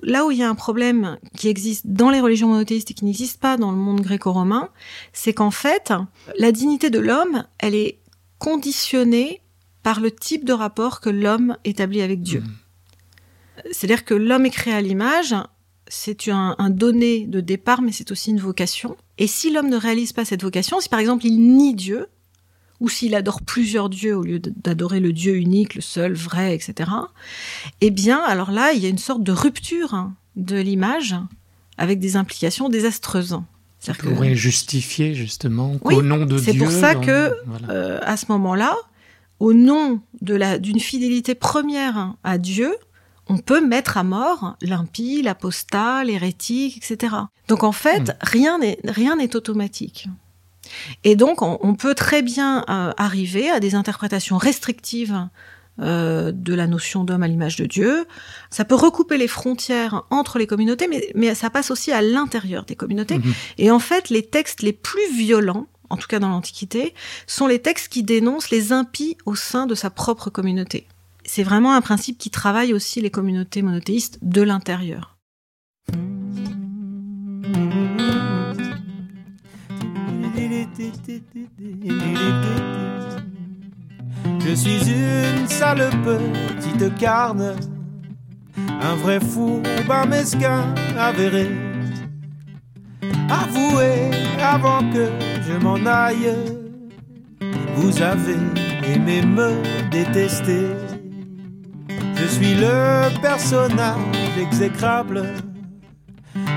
Là 0.02 0.24
où 0.24 0.30
il 0.30 0.38
y 0.38 0.42
a 0.42 0.48
un 0.48 0.54
problème 0.54 1.18
qui 1.34 1.48
existe 1.48 1.86
dans 1.86 2.10
les 2.10 2.20
religions 2.20 2.48
monothéistes 2.48 2.90
et 2.90 2.94
qui 2.94 3.04
n'existe 3.04 3.40
pas 3.40 3.56
dans 3.56 3.72
le 3.72 3.78
monde 3.78 4.00
gréco-romain, 4.00 4.68
c'est 5.12 5.32
qu'en 5.32 5.50
fait, 5.50 5.92
la 6.38 6.52
dignité 6.52 6.90
de 6.90 7.00
l'homme, 7.00 7.44
elle 7.58 7.74
est 7.74 7.98
conditionné 8.44 9.40
par 9.82 10.00
le 10.00 10.10
type 10.10 10.44
de 10.44 10.52
rapport 10.52 11.00
que 11.00 11.08
l'homme 11.08 11.56
établit 11.64 12.02
avec 12.02 12.20
Dieu. 12.20 12.40
Mmh. 12.40 13.62
C'est-à-dire 13.72 14.04
que 14.04 14.12
l'homme 14.12 14.44
est 14.44 14.50
créé 14.50 14.74
à 14.74 14.82
l'image, 14.82 15.34
c'est 15.88 16.28
un, 16.28 16.54
donné 16.68 17.26
de 17.26 17.40
départ, 17.40 17.80
mais 17.80 17.90
c'est 17.90 18.10
aussi 18.10 18.30
une 18.30 18.40
vocation. 18.40 18.98
Et 19.16 19.26
si 19.26 19.50
l'homme 19.50 19.70
ne 19.70 19.78
réalise 19.78 20.12
pas 20.12 20.26
cette 20.26 20.42
vocation, 20.42 20.78
si 20.80 20.90
par 20.90 21.00
exemple 21.00 21.24
il 21.24 21.38
nie 21.38 21.74
Dieu, 21.74 22.08
ou 22.80 22.90
s'il 22.90 23.14
adore 23.14 23.40
plusieurs 23.40 23.88
dieux 23.88 24.14
au 24.14 24.22
lieu 24.22 24.40
d'adorer 24.40 25.00
le 25.00 25.14
Dieu 25.14 25.36
unique, 25.36 25.74
le 25.74 25.80
seul, 25.80 26.12
vrai, 26.12 26.54
etc., 26.54 26.90
eh 27.80 27.90
bien, 27.90 28.20
alors 28.20 28.50
là, 28.50 28.74
il 28.74 28.82
y 28.82 28.86
a 28.86 28.90
une 28.90 28.98
sorte 28.98 29.22
de 29.22 29.32
rupture 29.32 30.10
de 30.36 30.56
l'image 30.56 31.14
avec 31.78 31.98
des 31.98 32.16
implications 32.16 32.68
désastreuses. 32.68 33.38
Ça 33.84 33.92
pourrait 33.92 34.34
justifier 34.34 35.14
justement 35.14 35.76
qu'au 35.76 36.00
nom 36.00 36.24
de 36.24 36.38
Dieu. 36.38 36.52
C'est 36.52 36.58
pour 36.58 36.70
ça 36.70 36.94
que, 36.94 37.34
euh, 37.68 38.00
à 38.02 38.16
ce 38.16 38.24
moment-là, 38.30 38.74
au 39.40 39.52
nom 39.52 40.00
de 40.22 40.34
la 40.34 40.58
d'une 40.58 40.80
fidélité 40.80 41.34
première 41.34 42.14
à 42.24 42.38
Dieu, 42.38 42.74
on 43.28 43.36
peut 43.36 43.60
mettre 43.60 43.98
à 43.98 44.02
mort 44.02 44.56
l'impie, 44.62 45.20
l'apostat, 45.20 46.02
l'hérétique, 46.04 46.78
etc. 46.78 47.14
Donc 47.48 47.62
en 47.62 47.72
fait, 47.72 48.08
hmm. 48.08 48.14
rien 48.22 48.58
n'est 48.58 48.78
rien 48.84 49.16
n'est 49.16 49.36
automatique. 49.36 50.08
Et 51.04 51.14
donc 51.14 51.42
on, 51.42 51.74
peut 51.74 51.94
très 51.94 52.22
bien 52.22 52.64
euh, 52.70 52.90
arriver 52.96 53.50
à 53.50 53.60
des 53.60 53.74
interprétations 53.74 54.38
restrictives 54.38 55.28
euh, 55.80 56.32
de 56.32 56.54
la 56.54 56.66
notion 56.66 57.04
d'homme 57.04 57.22
à 57.22 57.28
l'image 57.28 57.56
de 57.56 57.66
Dieu. 57.66 58.06
Ça 58.50 58.64
peut 58.64 58.74
recouper 58.74 59.16
les 59.16 59.28
frontières 59.28 60.04
entre 60.10 60.38
les 60.38 60.46
communautés, 60.46 60.88
mais, 60.88 61.10
mais 61.14 61.34
ça 61.34 61.50
passe 61.50 61.70
aussi 61.70 61.92
à 61.92 62.02
l'intérieur 62.02 62.64
des 62.64 62.76
communautés. 62.76 63.18
Hmm. 63.18 63.32
Et 63.58 63.70
en 63.70 63.78
fait, 63.78 64.10
les 64.10 64.22
textes 64.22 64.62
les 64.62 64.72
plus 64.72 65.12
violents, 65.14 65.66
en 65.90 65.96
tout 65.96 66.08
cas 66.08 66.18
dans 66.18 66.28
l'Antiquité, 66.28 66.94
sont 67.26 67.46
les 67.46 67.60
textes 67.60 67.88
qui 67.88 68.02
dénoncent 68.02 68.50
les 68.50 68.72
impies 68.72 69.16
au 69.26 69.34
sein 69.34 69.66
de 69.66 69.74
sa 69.74 69.90
propre 69.90 70.30
communauté 70.30 70.86
c'est 71.24 71.42
vraiment 71.42 71.74
un 71.74 71.80
principe 71.80 72.18
qui 72.18 72.30
travaille 72.30 72.72
aussi 72.72 73.00
les 73.00 73.10
communautés 73.10 73.62
monothéistes 73.62 74.18
de 74.22 74.42
l'intérieur. 74.42 75.16
Je 84.46 84.54
suis 84.54 84.90
une 84.90 85.48
sale 85.48 85.88
petite 86.04 86.94
carne, 86.96 87.54
un 88.58 88.94
vrai 88.96 89.18
fou, 89.18 89.62
un 89.88 90.04
mesquin 90.04 90.66
avéré. 90.98 91.48
Avouez 93.30 94.10
avant 94.42 94.80
que 94.90 95.08
je 95.48 95.54
m'en 95.54 95.86
aille, 95.86 96.34
vous 97.76 98.02
avez 98.02 98.36
aimé 98.86 99.22
me 99.22 99.50
détester. 99.90 100.66
Je 102.14 102.26
suis 102.26 102.54
le 102.54 103.18
personnage 103.22 103.96
exécrable, 104.38 105.22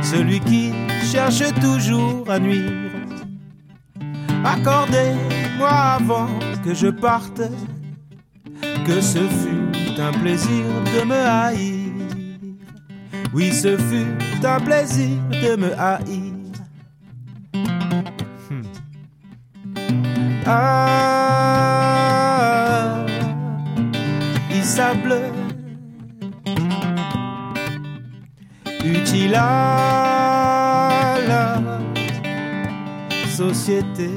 celui 0.02 0.42
qui 0.42 0.74
cherche 1.10 1.54
toujours 1.62 2.30
à 2.30 2.38
nuire. 2.38 2.92
Accordez-moi 4.44 5.70
avant 5.70 6.28
que 6.66 6.74
je 6.74 6.88
parte, 6.88 7.42
que 8.88 9.02
ce 9.02 9.20
fut 9.20 10.00
un 10.00 10.14
plaisir 10.14 10.64
de 10.96 11.04
me 11.04 11.16
haïr. 11.16 11.92
Oui, 13.34 13.52
ce 13.52 13.76
fut 13.78 14.46
un 14.46 14.60
plaisir 14.62 15.20
de 15.30 15.58
me 15.58 15.78
haïr. 15.78 16.34
Hmm. 18.50 18.64
Ah, 20.46 21.36
sable 24.64 25.18
utile 28.86 29.36
à 29.36 31.16
la 31.28 31.62
société. 33.28 34.10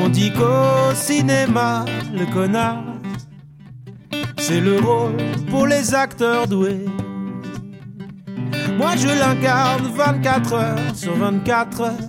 On 0.00 0.08
dit 0.08 0.32
qu'au 0.32 0.94
cinéma, 0.94 1.84
le 2.12 2.26
connard, 2.32 2.84
c'est 4.38 4.60
le 4.60 4.78
rôle 4.78 5.16
pour 5.50 5.66
les 5.66 5.94
acteurs 5.94 6.46
doués. 6.46 6.86
Moi 8.78 8.92
je 8.96 9.08
l'incarne 9.08 9.90
24 9.94 10.52
heures 10.54 10.94
sur 10.94 11.14
24 11.16 11.80
heures. 11.80 12.08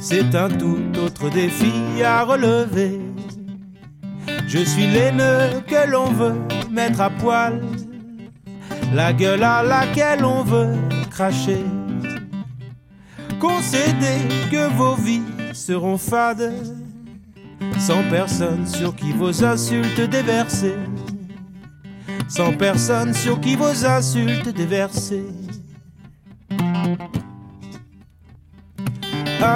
C'est 0.00 0.34
un 0.34 0.48
tout 0.48 0.82
autre 1.04 1.30
défi 1.30 1.72
à 2.04 2.24
relever. 2.24 3.00
Je 4.48 4.58
suis 4.58 4.86
l'aîneux 4.86 5.62
que 5.66 5.88
l'on 5.88 6.10
veut 6.12 6.40
mettre 6.70 7.00
à 7.00 7.10
poil, 7.10 7.62
la 8.92 9.12
gueule 9.12 9.44
à 9.44 9.62
laquelle 9.62 10.24
on 10.24 10.42
veut 10.42 10.74
cracher. 11.10 11.64
Concédez 13.40 14.20
que 14.50 14.68
vos 14.74 14.94
vies 14.96 15.22
seront 15.62 15.96
fades, 15.96 16.52
sans 17.78 18.02
personne 18.10 18.66
sur 18.66 18.96
qui 18.96 19.12
vos 19.12 19.44
insultes 19.44 20.00
déversées, 20.10 20.74
sans 22.28 22.52
personne 22.54 23.14
sur 23.14 23.40
qui 23.40 23.54
vos 23.54 23.86
insultes 23.86 24.48
déversées. 24.48 25.22
Ah, 29.40 29.54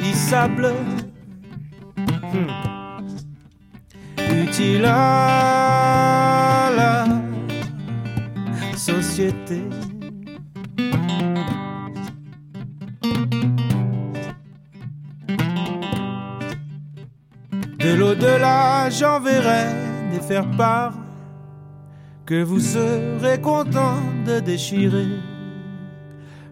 il 0.00 0.14
sable 0.14 0.74
utile 4.28 4.86
à 4.86 6.70
la 6.76 7.06
société. 8.76 9.62
J'enverrai 18.90 19.66
des 20.10 20.20
faire 20.20 20.50
part 20.56 20.94
que 22.26 22.42
vous 22.42 22.60
serez 22.60 23.40
content 23.40 24.00
de 24.26 24.40
déchirer. 24.40 25.08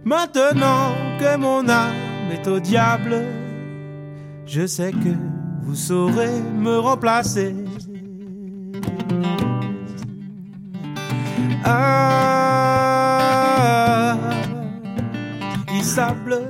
Maintenant 0.05 0.95
que 1.19 1.37
mon 1.37 1.69
âme 1.69 2.31
est 2.33 2.47
au 2.49 2.61
diable, 2.61 3.23
je 4.47 4.67
sais 4.67 4.93
que 4.93 5.15
vous 5.63 5.75
saurez 5.75 6.41
me 6.59 6.79
remplacer. 6.79 7.55
Ah, 11.65 12.57
il 15.75 15.83
sable 15.83 16.46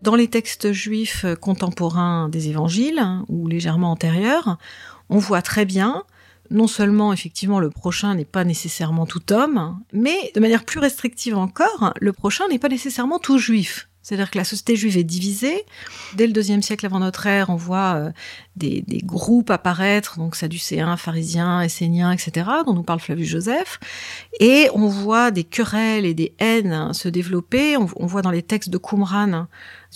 Dans 0.00 0.14
les 0.14 0.28
textes 0.28 0.72
juifs 0.72 1.26
contemporains 1.40 2.28
des 2.28 2.48
évangiles, 2.48 2.98
hein, 2.98 3.24
ou 3.28 3.46
légèrement 3.46 3.90
antérieurs, 3.90 4.56
on 5.10 5.18
voit 5.18 5.42
très 5.42 5.64
bien 5.64 6.04
non 6.50 6.66
seulement 6.66 7.12
effectivement 7.12 7.60
le 7.60 7.70
prochain 7.70 8.14
n'est 8.14 8.24
pas 8.24 8.44
nécessairement 8.44 9.06
tout 9.06 9.32
homme, 9.32 9.80
mais 9.92 10.32
de 10.34 10.40
manière 10.40 10.64
plus 10.64 10.80
restrictive 10.80 11.36
encore, 11.36 11.94
le 12.00 12.12
prochain 12.12 12.48
n'est 12.48 12.58
pas 12.58 12.68
nécessairement 12.68 13.18
tout 13.18 13.38
juif. 13.38 13.88
C'est-à-dire 14.02 14.30
que 14.30 14.38
la 14.38 14.44
société 14.44 14.74
juive 14.74 14.96
est 14.96 15.04
divisée. 15.04 15.64
Dès 16.16 16.26
le 16.26 16.32
deuxième 16.32 16.60
siècle 16.60 16.84
avant 16.86 16.98
notre 16.98 17.26
ère, 17.26 17.50
on 17.50 17.56
voit 17.56 17.94
euh, 17.94 18.10
des, 18.56 18.84
groupes 19.04 19.50
apparaître, 19.50 20.18
donc 20.18 20.34
sadducéens, 20.34 20.96
pharisiens, 20.96 21.60
esséniens, 21.60 22.10
etc., 22.10 22.50
dont 22.66 22.74
nous 22.74 22.82
parle 22.82 22.98
Flavius 22.98 23.28
Joseph. 23.28 23.78
Et 24.40 24.68
on 24.74 24.88
voit 24.88 25.30
des 25.30 25.44
querelles 25.44 26.04
et 26.04 26.14
des 26.14 26.34
haines 26.40 26.92
se 26.92 27.08
développer. 27.08 27.76
On, 27.76 28.06
voit 28.06 28.22
dans 28.22 28.30
les 28.30 28.42
textes 28.42 28.70
de 28.70 28.78
Qumran 28.78 29.46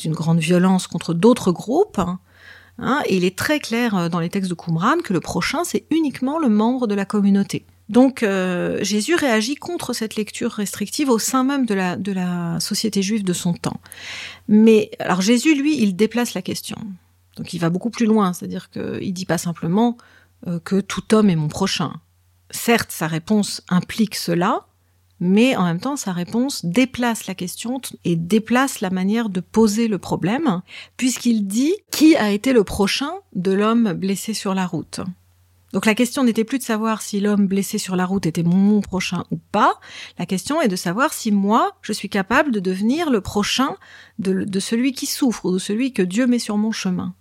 une 0.05 0.13
grande 0.13 0.39
violence 0.39 0.87
contre 0.87 1.13
d'autres 1.13 1.51
groupes. 1.51 2.01
Hein, 2.79 3.01
et 3.07 3.17
il 3.17 3.25
est 3.25 3.37
très 3.37 3.59
clair 3.59 3.97
euh, 3.97 4.09
dans 4.09 4.21
les 4.21 4.29
textes 4.29 4.51
de 4.51 4.55
Qumran 4.55 4.99
que 5.03 5.13
le 5.13 5.21
prochain, 5.21 5.65
c'est 5.65 5.85
uniquement 5.91 6.39
le 6.39 6.49
membre 6.49 6.87
de 6.87 6.95
la 6.95 7.07
communauté. 7.07 7.65
Donc 7.89 8.23
euh, 8.23 8.83
Jésus 8.83 9.15
réagit 9.15 9.55
contre 9.55 9.93
cette 9.93 10.17
lecture 10.17 10.53
restrictive 10.53 11.09
au 11.09 11.19
sein 11.19 11.45
même 11.45 11.67
de 11.67 11.75
la, 11.75 12.59
société 12.61 13.03
juive 13.03 13.25
de 13.25 13.33
son 13.33 13.55
temps. 13.55 13.81
Mais 14.49 14.91
alors 14.99 15.21
Jésus, 15.21 15.55
lui, 15.55 15.81
il 15.81 15.95
déplace 15.95 16.35
la 16.35 16.43
question. 16.43 16.77
Donc 17.37 17.53
il 17.53 17.59
va 17.59 17.71
beaucoup 17.71 17.91
plus 17.91 18.07
loin, 18.07 18.33
c'est-à-dire 18.33 18.71
qu'il 18.71 19.13
dit 19.13 19.27
pas 19.27 19.39
simplement 19.39 19.97
euh, 20.47 20.59
que 20.59 20.81
tout 20.81 21.15
homme 21.15 21.31
est 21.31 21.37
mon 21.37 21.49
prochain. 21.49 21.93
Certes, 22.51 22.91
sa 22.91 23.07
réponse 23.07 23.63
implique 23.69 24.17
cela, 24.17 24.67
mais 25.21 25.57
en 25.57 25.65
même 25.65 25.81
temps, 25.81 25.97
sa 25.97 26.13
réponse 26.13 26.65
déplace 26.65 27.27
la 27.27 27.35
question 27.35 27.81
et 28.05 28.17
déplace 28.17 28.81
la 28.81 28.91
manière 28.91 29.29
de 29.29 29.41
poser 29.41 29.89
le 29.89 29.99
problème, 29.99 30.61
puisqu'il 30.97 31.47
dit 31.47 31.75
qui 31.91 32.17
a 32.17 32.31
été 32.31 32.53
le 32.53 32.65
prochain 32.65 33.13
de 33.35 33.53
l'homme 33.53 33.93
blessé 33.93 34.35
sur 34.35 34.55
la 34.55 34.67
route? 34.67 35.01
Donc 35.77 35.85
la 35.85 35.95
question 35.95 36.25
n'était 36.25 36.45
plus 36.45 36.57
de 36.57 36.63
savoir 36.63 37.03
si 37.03 37.21
l'homme 37.21 37.47
blessé 37.47 37.77
sur 37.77 37.97
la 37.97 38.07
route 38.07 38.25
était 38.25 38.43
mon 38.43 38.81
prochain 38.81 39.25
ou 39.31 39.37
pas. 39.37 39.79
La 40.19 40.25
question 40.25 40.63
est 40.63 40.69
de 40.69 40.75
savoir 40.75 41.13
si 41.13 41.31
moi, 41.31 41.77
je 41.83 41.93
suis 41.93 42.09
capable 42.09 42.51
de 42.51 42.61
devenir 42.61 43.11
le 43.11 43.21
prochain 43.21 43.77
de, 44.19 44.59
celui 44.59 44.93
qui 44.93 45.05
souffre 45.05 45.45
ou 45.45 45.53
de 45.53 45.59
celui 45.59 45.93
que 45.93 46.01
Dieu 46.01 46.27
met 46.27 46.39
sur 46.39 46.57
mon 46.57 46.73
chemin. 46.73 47.13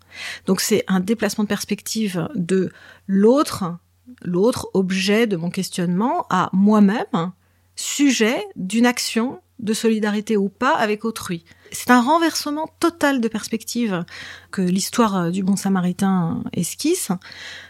Donc 0.45 0.62
c'est 0.62 0.85
un 0.88 1.01
déplacement 1.01 1.43
de 1.43 1.50
perspective 1.50 2.29
de 2.33 2.71
l'autre, 3.07 3.77
l'autre 4.21 4.69
objet 4.74 5.27
de 5.27 5.35
mon 5.35 5.50
questionnement 5.50 6.25
à 6.29 6.50
moi-même, 6.53 7.33
sujet 7.75 8.44
d'une 8.55 8.86
action 8.86 9.41
de 9.60 9.74
solidarité 9.74 10.36
ou 10.36 10.50
pas 10.50 10.75
avec 10.75 11.05
autrui. 11.05 11.46
C'est 11.72 11.89
un 11.89 12.01
renversement 12.01 12.70
total 12.79 13.22
de 13.22 13.27
perspective 13.27 14.03
que 14.51 14.62
l'histoire 14.62 15.32
du 15.32 15.44
bon 15.44 15.55
samaritain 15.55 16.44
esquisse, 16.53 17.10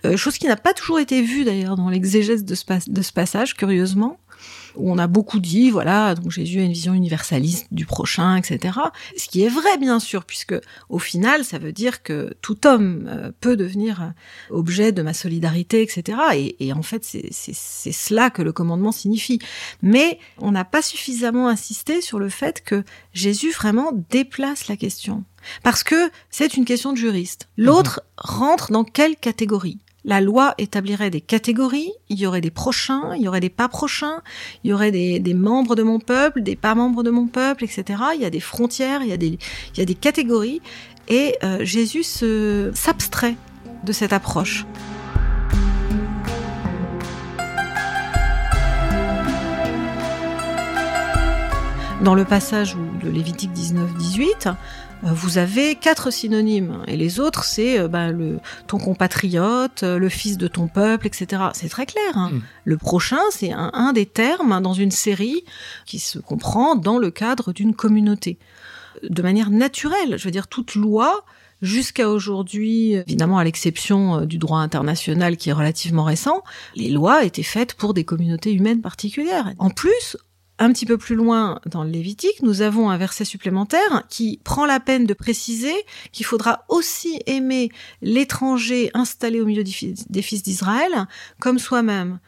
euh, 0.05 0.17
chose 0.17 0.37
qui 0.37 0.47
n'a 0.47 0.55
pas 0.55 0.73
toujours 0.73 0.99
été 0.99 1.21
vue 1.21 1.43
d'ailleurs 1.43 1.75
dans 1.75 1.89
l'exégèse 1.89 2.43
de 2.43 2.55
ce 2.55 3.13
passage, 3.13 3.53
curieusement 3.55 4.19
où 4.75 4.91
on 4.91 4.97
a 4.97 5.07
beaucoup 5.07 5.39
dit, 5.39 5.69
voilà, 5.69 6.15
donc 6.15 6.31
Jésus 6.31 6.59
a 6.59 6.63
une 6.63 6.73
vision 6.73 6.93
universaliste 6.93 7.67
du 7.71 7.85
prochain, 7.85 8.35
etc. 8.35 8.77
Ce 9.17 9.27
qui 9.27 9.43
est 9.43 9.49
vrai, 9.49 9.77
bien 9.77 9.99
sûr, 9.99 10.25
puisque 10.25 10.55
au 10.89 10.99
final, 10.99 11.43
ça 11.43 11.57
veut 11.57 11.71
dire 11.71 12.03
que 12.03 12.35
tout 12.41 12.67
homme 12.67 13.07
euh, 13.07 13.31
peut 13.39 13.55
devenir 13.55 14.13
objet 14.49 14.91
de 14.91 15.01
ma 15.01 15.13
solidarité, 15.13 15.81
etc. 15.81 16.55
Et, 16.59 16.73
en 16.73 16.81
fait, 16.81 17.03
c'est 17.03 17.91
cela 17.91 18.29
que 18.29 18.41
le 18.41 18.51
commandement 18.51 18.91
signifie. 18.91 19.39
Mais 19.81 20.19
on 20.39 20.51
n'a 20.51 20.65
pas 20.65 20.81
suffisamment 20.81 21.47
insisté 21.47 22.01
sur 22.01 22.19
le 22.19 22.29
fait 22.29 22.63
que 22.63 22.83
Jésus 23.13 23.51
vraiment 23.51 23.91
déplace 24.09 24.67
la 24.67 24.75
question. 24.75 25.23
Parce 25.63 25.83
que 25.83 26.09
c'est 26.29 26.57
une 26.57 26.65
question 26.65 26.91
de 26.91 26.97
juriste. 26.97 27.47
L'autre 27.57 28.01
rentre 28.17 28.71
dans 28.71 28.83
quelle 28.83 29.15
catégorie? 29.15 29.79
La 30.05 30.21
loi 30.21 30.53
établirait 30.59 31.09
des 31.09 31.19
catégories, 31.19 31.91
il 32.09 32.19
y 32.19 32.27
aurait 32.27 32.41
des 32.41 32.51
prochains, 32.51 33.15
il 33.15 33.23
y 33.23 33.27
aurait 33.27 33.39
des 33.39 33.49
pas 33.49 33.67
prochains, 33.67 34.21
il 34.63 34.69
y 34.69 34.73
aurait 34.73 34.91
des, 34.91 35.33
membres 35.33 35.75
de 35.75 35.81
mon 35.81 35.99
peuple, 35.99 36.43
des 36.43 36.55
pas 36.55 36.75
membres 36.75 37.01
de 37.01 37.09
mon 37.09 37.25
peuple, 37.25 37.63
etc. 37.63 37.99
Il 38.13 38.21
y 38.21 38.25
a 38.25 38.29
des 38.29 38.39
frontières, 38.39 39.01
il 39.01 39.09
y 39.09 39.13
a 39.13 39.85
des, 39.85 39.95
catégories, 39.95 40.61
et 41.07 41.35
euh, 41.43 41.65
Jésus 41.65 42.03
s'abstrait 42.03 43.35
de 43.83 43.91
cette 43.91 44.13
approche. 44.13 44.65
Dans 52.03 52.13
le 52.13 52.25
passage 52.25 52.77
de 53.01 53.09
Lévitique 53.09 53.51
19-18, 53.55 54.49
euh, 54.49 54.51
vous 55.03 55.37
avez 55.37 55.75
quatre 55.75 56.11
synonymes 56.11 56.83
et 56.87 56.97
les 56.97 57.19
autres 57.19 57.43
c'est 57.43 57.79
euh, 57.79 57.87
bah, 57.87 58.11
le 58.11 58.39
ton 58.67 58.77
compatriote, 58.77 59.83
euh, 59.83 59.97
le 59.97 60.09
fils 60.09 60.37
de 60.37 60.47
ton 60.47 60.67
peuple, 60.67 61.07
etc. 61.07 61.43
C'est 61.53 61.69
très 61.69 61.85
clair. 61.85 62.17
Hein. 62.17 62.31
Mm. 62.31 62.41
Le 62.65 62.77
prochain 62.77 63.19
c'est 63.31 63.51
un, 63.51 63.93
des 63.93 64.05
termes 64.05 64.61
dans 64.61 64.73
une 64.73 64.91
série 64.91 65.43
qui 65.85 65.99
se 65.99 66.19
comprend 66.19 66.75
dans 66.75 66.97
le 66.97 67.11
cadre 67.11 67.53
d'une 67.53 67.75
communauté 67.75 68.39
de 69.03 69.21
manière 69.21 69.49
naturelle. 69.49 70.17
Je 70.17 70.23
veux 70.25 70.31
dire 70.31 70.47
toute 70.47 70.75
loi 70.75 71.23
Jusqu'à 71.61 72.09
aujourd'hui, 72.09 72.95
évidemment 73.07 73.37
à 73.37 73.43
l'exception 73.45 74.25
du 74.25 74.37
droit 74.37 74.59
international 74.59 75.37
qui 75.37 75.49
est 75.49 75.53
relativement 75.53 76.03
récent, 76.03 76.43
les 76.75 76.89
lois 76.89 77.23
étaient 77.23 77.43
faites 77.43 77.75
pour 77.75 77.93
des 77.93 78.03
communautés 78.03 78.51
humaines 78.51 78.81
particulières. 78.81 79.53
En 79.57 79.69
plus, 79.69 80.17
un 80.59 80.71
petit 80.71 80.85
peu 80.85 80.97
plus 80.97 81.15
loin 81.15 81.59
dans 81.65 81.83
le 81.83 81.89
Lévitique, 81.89 82.41
nous 82.41 82.61
avons 82.61 82.89
un 82.89 82.97
verset 82.97 83.25
supplémentaire 83.25 84.03
qui 84.09 84.39
prend 84.43 84.65
la 84.65 84.79
peine 84.79 85.05
de 85.05 85.13
préciser 85.13 85.73
qu'il 86.11 86.25
faudra 86.25 86.65
aussi 86.69 87.21
aimer 87.25 87.69
l'étranger 88.01 88.91
installé 88.93 89.41
au 89.41 89.45
milieu 89.45 89.63
des 89.63 90.21
fils 90.21 90.43
d'Israël 90.43 91.07
comme 91.39 91.59
soi-même. 91.59 92.19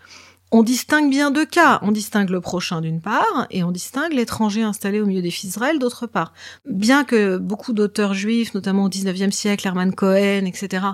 On 0.50 0.64
distingue 0.64 1.10
bien 1.10 1.30
deux 1.30 1.46
cas. 1.46 1.80
On 1.82 1.92
distingue 1.92 2.30
le 2.30 2.40
prochain 2.40 2.80
d'une 2.80 3.02
part 3.02 3.48
et 3.50 3.64
on 3.64 3.72
distingue 3.72 4.14
l'étranger 4.14 4.64
installé 4.64 5.02
au 5.02 5.06
milieu 5.06 5.22
des 5.22 5.30
fils 5.30 5.48
d'Israël 5.48 5.78
d'autre 5.78 6.08
part. 6.08 6.32
Bien 6.66 7.04
que 7.04 7.38
beaucoup 7.38 7.74
d'auteurs 7.74 8.14
juifs, 8.14 8.54
notamment 8.54 8.86
au 8.86 8.90
XIXe 8.90 9.36
siècle, 9.36 9.68
Hermann 9.68 9.94
Cohen, 9.94 10.46
etc., 10.46 10.86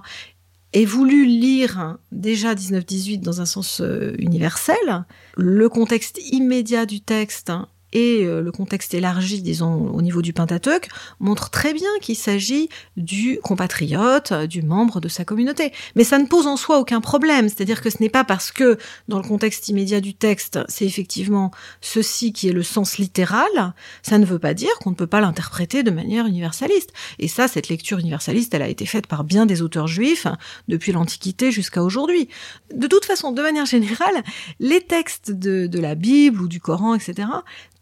aient 0.73 0.85
voulu 0.85 1.25
lire 1.25 1.97
déjà 2.11 2.55
1918 2.55 3.19
dans 3.19 3.41
un 3.41 3.45
sens 3.45 3.81
euh, 3.81 4.15
universel, 4.17 5.05
le 5.37 5.69
contexte 5.69 6.19
immédiat 6.31 6.85
du 6.85 7.01
texte 7.01 7.51
et 7.93 8.25
euh, 8.25 8.41
le 8.41 8.51
contexte 8.51 8.93
élargi, 8.93 9.41
disons, 9.41 9.89
au 9.93 10.01
niveau 10.01 10.21
du 10.21 10.33
Pentateuque, 10.33 10.89
montre 11.19 11.49
très 11.49 11.73
bien 11.73 11.89
qu'il 12.01 12.15
s'agit 12.15 12.69
du 12.97 13.39
compatriote, 13.41 14.33
du 14.33 14.61
membre 14.63 14.99
de 14.99 15.07
sa 15.07 15.23
communauté. 15.23 15.71
Mais 15.95 16.03
ça 16.03 16.17
ne 16.17 16.25
pose 16.25 16.47
en 16.47 16.57
soi 16.57 16.79
aucun 16.79 17.01
problème, 17.01 17.47
c'est-à-dire 17.47 17.81
que 17.81 17.89
ce 17.89 17.97
n'est 18.01 18.09
pas 18.09 18.23
parce 18.23 18.51
que, 18.51 18.77
dans 19.07 19.17
le 19.17 19.27
contexte 19.27 19.69
immédiat 19.69 20.01
du 20.01 20.15
texte, 20.15 20.59
c'est 20.67 20.85
effectivement 20.85 21.51
ceci 21.81 22.33
qui 22.33 22.49
est 22.49 22.53
le 22.53 22.63
sens 22.63 22.97
littéral, 22.97 23.73
ça 24.01 24.17
ne 24.17 24.25
veut 24.25 24.39
pas 24.39 24.53
dire 24.53 24.73
qu'on 24.79 24.89
ne 24.89 24.95
peut 24.95 25.07
pas 25.07 25.21
l'interpréter 25.21 25.83
de 25.83 25.91
manière 25.91 26.25
universaliste. 26.25 26.91
Et 27.19 27.27
ça, 27.27 27.47
cette 27.47 27.69
lecture 27.69 27.99
universaliste, 27.99 28.53
elle 28.53 28.63
a 28.63 28.67
été 28.67 28.85
faite 28.85 29.07
par 29.07 29.23
bien 29.23 29.45
des 29.45 29.61
auteurs 29.61 29.87
juifs, 29.87 30.27
depuis 30.67 30.91
l'Antiquité 30.91 31.51
jusqu'à 31.51 31.83
aujourd'hui. 31.83 32.27
De 32.73 32.87
toute 32.87 33.05
façon, 33.05 33.31
de 33.31 33.41
manière 33.41 33.65
générale, 33.65 34.23
les 34.59 34.81
textes 34.81 35.31
de, 35.31 35.67
de 35.67 35.79
la 35.79 35.95
Bible 35.95 36.41
ou 36.41 36.47
du 36.47 36.59
Coran, 36.59 36.95
etc., 36.95 37.27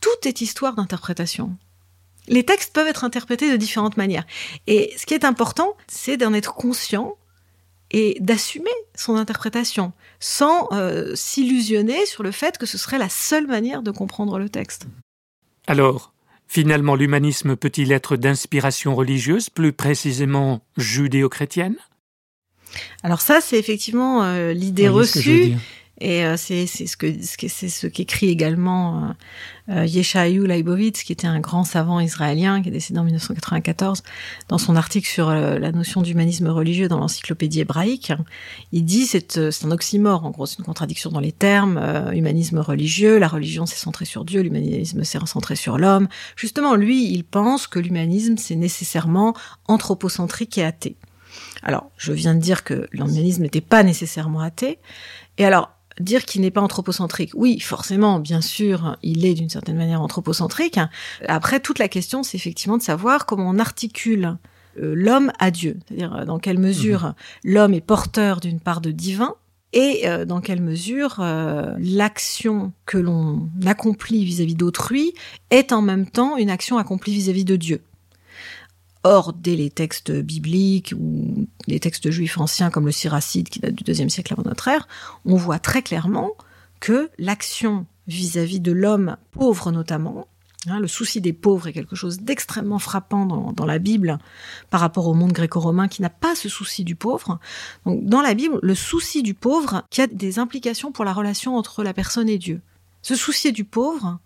tout 0.02 0.28
est 0.28 0.42
histoire 0.42 0.76
d'interprétation. 0.76 1.56
Les 2.28 2.44
textes 2.44 2.74
peuvent 2.74 2.88
être 2.88 3.04
interprétés 3.04 3.52
de 3.52 3.58
différentes 3.58 3.98
manières. 3.98 4.26
Et 4.68 4.94
ce 4.98 5.06
qui 5.06 5.14
est 5.14 5.26
important, 5.26 5.76
c'est 5.88 6.18
d'en 6.18 6.34
être 6.34 6.54
conscient 6.54 7.16
et 7.92 8.18
d'assumer 8.20 8.72
son 8.96 9.16
interprétation, 9.16 9.92
sans 10.20 10.70
euh, 10.72 11.14
s'illusionner 11.16 12.06
sur 12.06 12.24
le 12.24 12.32
fait 12.32 12.58
que 12.58 12.66
ce 12.66 12.78
serait 12.78 12.98
la 12.98 13.10
seule 13.10 13.48
manière 13.48 13.82
de 13.82 13.92
comprendre 13.92 14.40
le 14.40 14.50
texte. 14.50 14.88
Alors, 15.68 16.14
finalement, 16.48 16.96
l'humanisme 16.96 17.56
peut-il 17.56 17.92
être 17.92 18.16
d'inspiration 18.16 18.96
religieuse, 18.96 19.50
plus 19.50 19.74
précisément 19.74 20.62
judéo-chrétienne? 20.78 21.76
Alors 23.04 23.20
ça, 23.20 23.42
c'est 23.42 23.60
effectivement 23.60 24.24
euh, 24.24 24.54
l'idée 24.54 24.88
reçue 24.88 25.58
et 26.02 26.26
euh, 26.26 26.36
c'est 26.36 26.66
ce 26.66 26.98
que 26.98 27.14
c'est 27.22 27.70
ce 27.70 27.86
qu'écrit 27.86 28.30
également 28.30 29.04
euh, 29.70 29.82
euh, 29.82 29.86
Yeshayahu 29.86 30.48
Leibovitz, 30.48 31.04
qui 31.04 31.12
était 31.12 31.28
un 31.28 31.40
grand 31.40 31.64
savant 31.64 32.00
israélien 32.00 32.64
qui 32.64 32.70
est 32.70 32.72
décédé 32.72 33.00
en 33.00 33.04
1994, 33.04 34.02
dans 34.48 34.58
son 34.58 34.76
article 34.76 35.08
sur 35.08 35.30
euh, 35.30 35.60
la 35.60 35.72
notion 35.72 36.02
d'humanisme 36.02 36.48
religieux 36.48 36.88
dans 36.88 36.98
l'encyclopédie 36.98 37.60
hébraïque. 37.60 38.12
Il 38.72 38.84
dit 38.84 39.06
c'est 39.06 39.38
un 39.38 39.72
oxymore, 39.72 40.26
en 40.26 40.32
gros, 40.32 40.48
c'est 40.48 40.58
une 40.58 40.66
contradiction 40.66 41.12
dans 41.12 41.20
les 41.20 41.32
termes. 41.32 41.80
humanisme 42.14 42.58
religieux, 42.58 43.20
la 43.20 43.28
religion 43.28 43.68
s'est 43.68 43.76
centrée 43.76 44.06
sur 44.06 44.26
Dieu, 44.26 44.42
l'humanisme 44.42 45.04
s'est 45.04 45.20
centré 45.28 45.56
sur 45.56 45.78
l'homme. 45.78 46.08
Justement, 46.36 46.76
lui, 46.76 47.12
il 47.14 47.24
pense 47.24 47.68
que 47.68 47.78
l'humanisme 47.78 48.38
c'est 48.38 48.56
nécessairement 48.56 49.36
anthropocentrique 49.68 50.58
et 50.58 50.64
athée. 50.64 50.96
Alors, 51.62 51.92
je 51.98 52.12
viens 52.12 52.34
de 52.34 52.40
dire 52.40 52.64
que 52.64 52.88
l'humanisme 52.92 53.44
n'était 53.44 53.62
pas 53.62 53.84
nécessairement 53.84 54.40
athée. 54.40 54.80
Et 55.38 55.46
alors, 55.46 55.72
dire 56.02 56.26
qu'il 56.26 56.42
n'est 56.42 56.52
pas 56.52 56.62
anthropocentrique. 56.62 57.32
Oui, 57.34 57.60
forcément, 57.60 58.20
bien 58.20 58.42
sûr, 58.42 58.98
il 59.04 59.26
est 59.26 59.34
d'une 59.34 59.50
certaine 59.50 59.78
manière 59.78 60.02
anthropocentrique. 60.02 60.80
Après, 61.28 61.60
toute 61.60 61.80
la 61.80 61.88
question, 61.88 62.24
c'est 62.24 62.38
effectivement 62.38 62.78
de 62.78 62.84
savoir 62.84 63.26
comment 63.26 63.50
on 63.50 63.60
articule 63.60 64.38
euh, 64.80 64.94
l'homme 64.96 65.32
à 65.40 65.52
Dieu. 65.52 65.78
C'est-à-dire 65.86 66.16
euh, 66.16 66.26
dans 66.26 66.40
quelle 66.40 66.60
mesure 66.60 67.04
mhm. 67.04 67.14
l'homme 67.54 67.74
est 67.74 67.82
porteur 67.82 68.40
d'une 68.40 68.60
part 68.60 68.82
de 68.82 68.92
divin 68.92 69.36
et 69.74 70.08
euh, 70.08 70.26
dans 70.26 70.42
quelle 70.42 70.62
mesure 70.62 71.24
l'action 71.80 72.74
que 72.86 72.98
l'on 72.98 73.50
accomplit 73.66 74.26
vis-à-vis 74.26 74.56
d'autrui 74.56 75.14
est 75.50 75.72
en 75.72 75.82
même 75.82 76.06
temps 76.06 76.38
une 76.38 76.50
action 76.50 76.78
accomplie 76.78 77.14
vis 77.14 77.30
à 77.30 77.34
-vis 77.34 77.46
de 77.46 77.56
Dieu. 77.56 77.82
Or, 79.04 79.34
dès 79.34 79.56
les 79.56 79.72
textes 79.72 80.12
bibliques 80.12 80.94
ou 80.98 81.48
les 81.68 81.80
textes 81.80 82.12
juifs 82.12 82.38
anciens 82.38 82.70
comme 82.70 82.86
le 82.86 82.92
Siracide 82.92 83.50
qui 83.50 83.60
date 83.60 83.74
du 83.74 83.84
deuxième 83.84 84.10
siècle 84.10 84.34
avant 84.34 84.48
notre 84.48 84.68
ère, 84.68 84.88
on 85.26 85.36
voit 85.36 85.60
très 85.60 85.82
clairement 85.82 86.32
que 86.80 87.10
l'action 87.18 87.86
vis-à-vis 88.08 88.60
de 88.60 88.72
l'homme 88.72 89.18
pauvre 89.32 89.72
notamment, 89.72 90.28
hein, 90.68 90.80
le 90.80 90.88
souci 90.88 91.22
des 91.22 91.34
pauvres 91.34 91.68
est 91.68 91.74
quelque 91.74 91.96
chose 91.96 92.20
d'extrêmement 92.20 92.80
frappant 92.80 93.26
dans, 93.26 93.66
la 93.66 93.80
Bible 93.80 94.20
par 94.70 94.82
rapport 94.82 95.08
au 95.08 95.14
monde 95.14 95.32
gréco-romain 95.32 95.88
qui 95.88 96.02
n'a 96.02 96.10
pas 96.10 96.36
ce 96.36 96.50
souci 96.50 96.84
du 96.84 96.96
pauvre. 96.96 97.40
Donc, 97.86 98.06
dans 98.06 98.22
la 98.22 98.34
Bible, 98.34 98.60
le 98.62 98.76
souci 98.76 99.24
du 99.24 99.34
pauvre 99.34 99.84
qui 99.90 100.02
a 100.02 100.08
des 100.08 100.40
implications 100.40 100.92
pour 100.92 101.06
la 101.06 101.14
relation 101.14 101.56
entre 101.56 101.84
la 101.84 101.94
personne 101.94 102.30
et 102.30 102.38
Dieu. 102.38 102.62
Ce 103.02 103.16
souci 103.16 103.52
du 103.52 103.64
pauvre, 103.64 104.20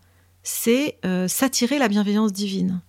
c'est 0.43 0.97
euh, 1.05 1.27
s'attirer 1.27 1.79
la 1.79 1.87
bienveillance 1.87 2.33
divine. 2.33 2.81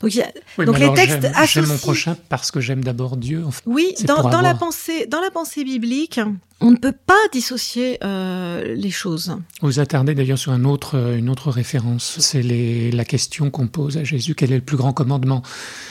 Donc, 0.00 0.78
les 0.78 0.92
textes 0.94 1.24
associent. 1.24 1.62
J'aime 1.62 1.66
mon 1.66 1.78
prochain 1.78 2.16
parce 2.28 2.50
que 2.50 2.60
j'aime 2.60 2.84
d'abord 2.84 3.16
Dieu. 3.16 3.44
Oui, 3.66 3.94
dans, 4.04 4.40
la 4.40 4.54
pensée, 4.54 5.06
dans 5.06 5.20
la 5.20 5.30
pensée 5.30 5.64
biblique, 5.64 6.20
on 6.60 6.70
ne 6.70 6.76
peut 6.76 6.92
pas 6.92 7.14
dissocier 7.32 7.98
euh, 8.04 8.74
les 8.74 8.90
choses. 8.90 9.36
Vous 9.60 9.80
attardez 9.80 10.14
d'ailleurs 10.14 10.38
sur 10.38 10.52
un 10.52 10.64
autre, 10.64 10.96
euh, 10.96 11.18
une 11.18 11.28
autre 11.28 11.50
référence, 11.50 12.16
c'est 12.20 12.42
la 12.42 13.04
question 13.04 13.50
qu'on 13.50 13.66
pose 13.66 13.98
à 13.98 14.04
Jésus, 14.04 14.34
quel 14.34 14.52
est 14.52 14.56
le 14.56 14.62
plus 14.62 14.76
grand 14.76 14.92
commandement? 14.92 15.42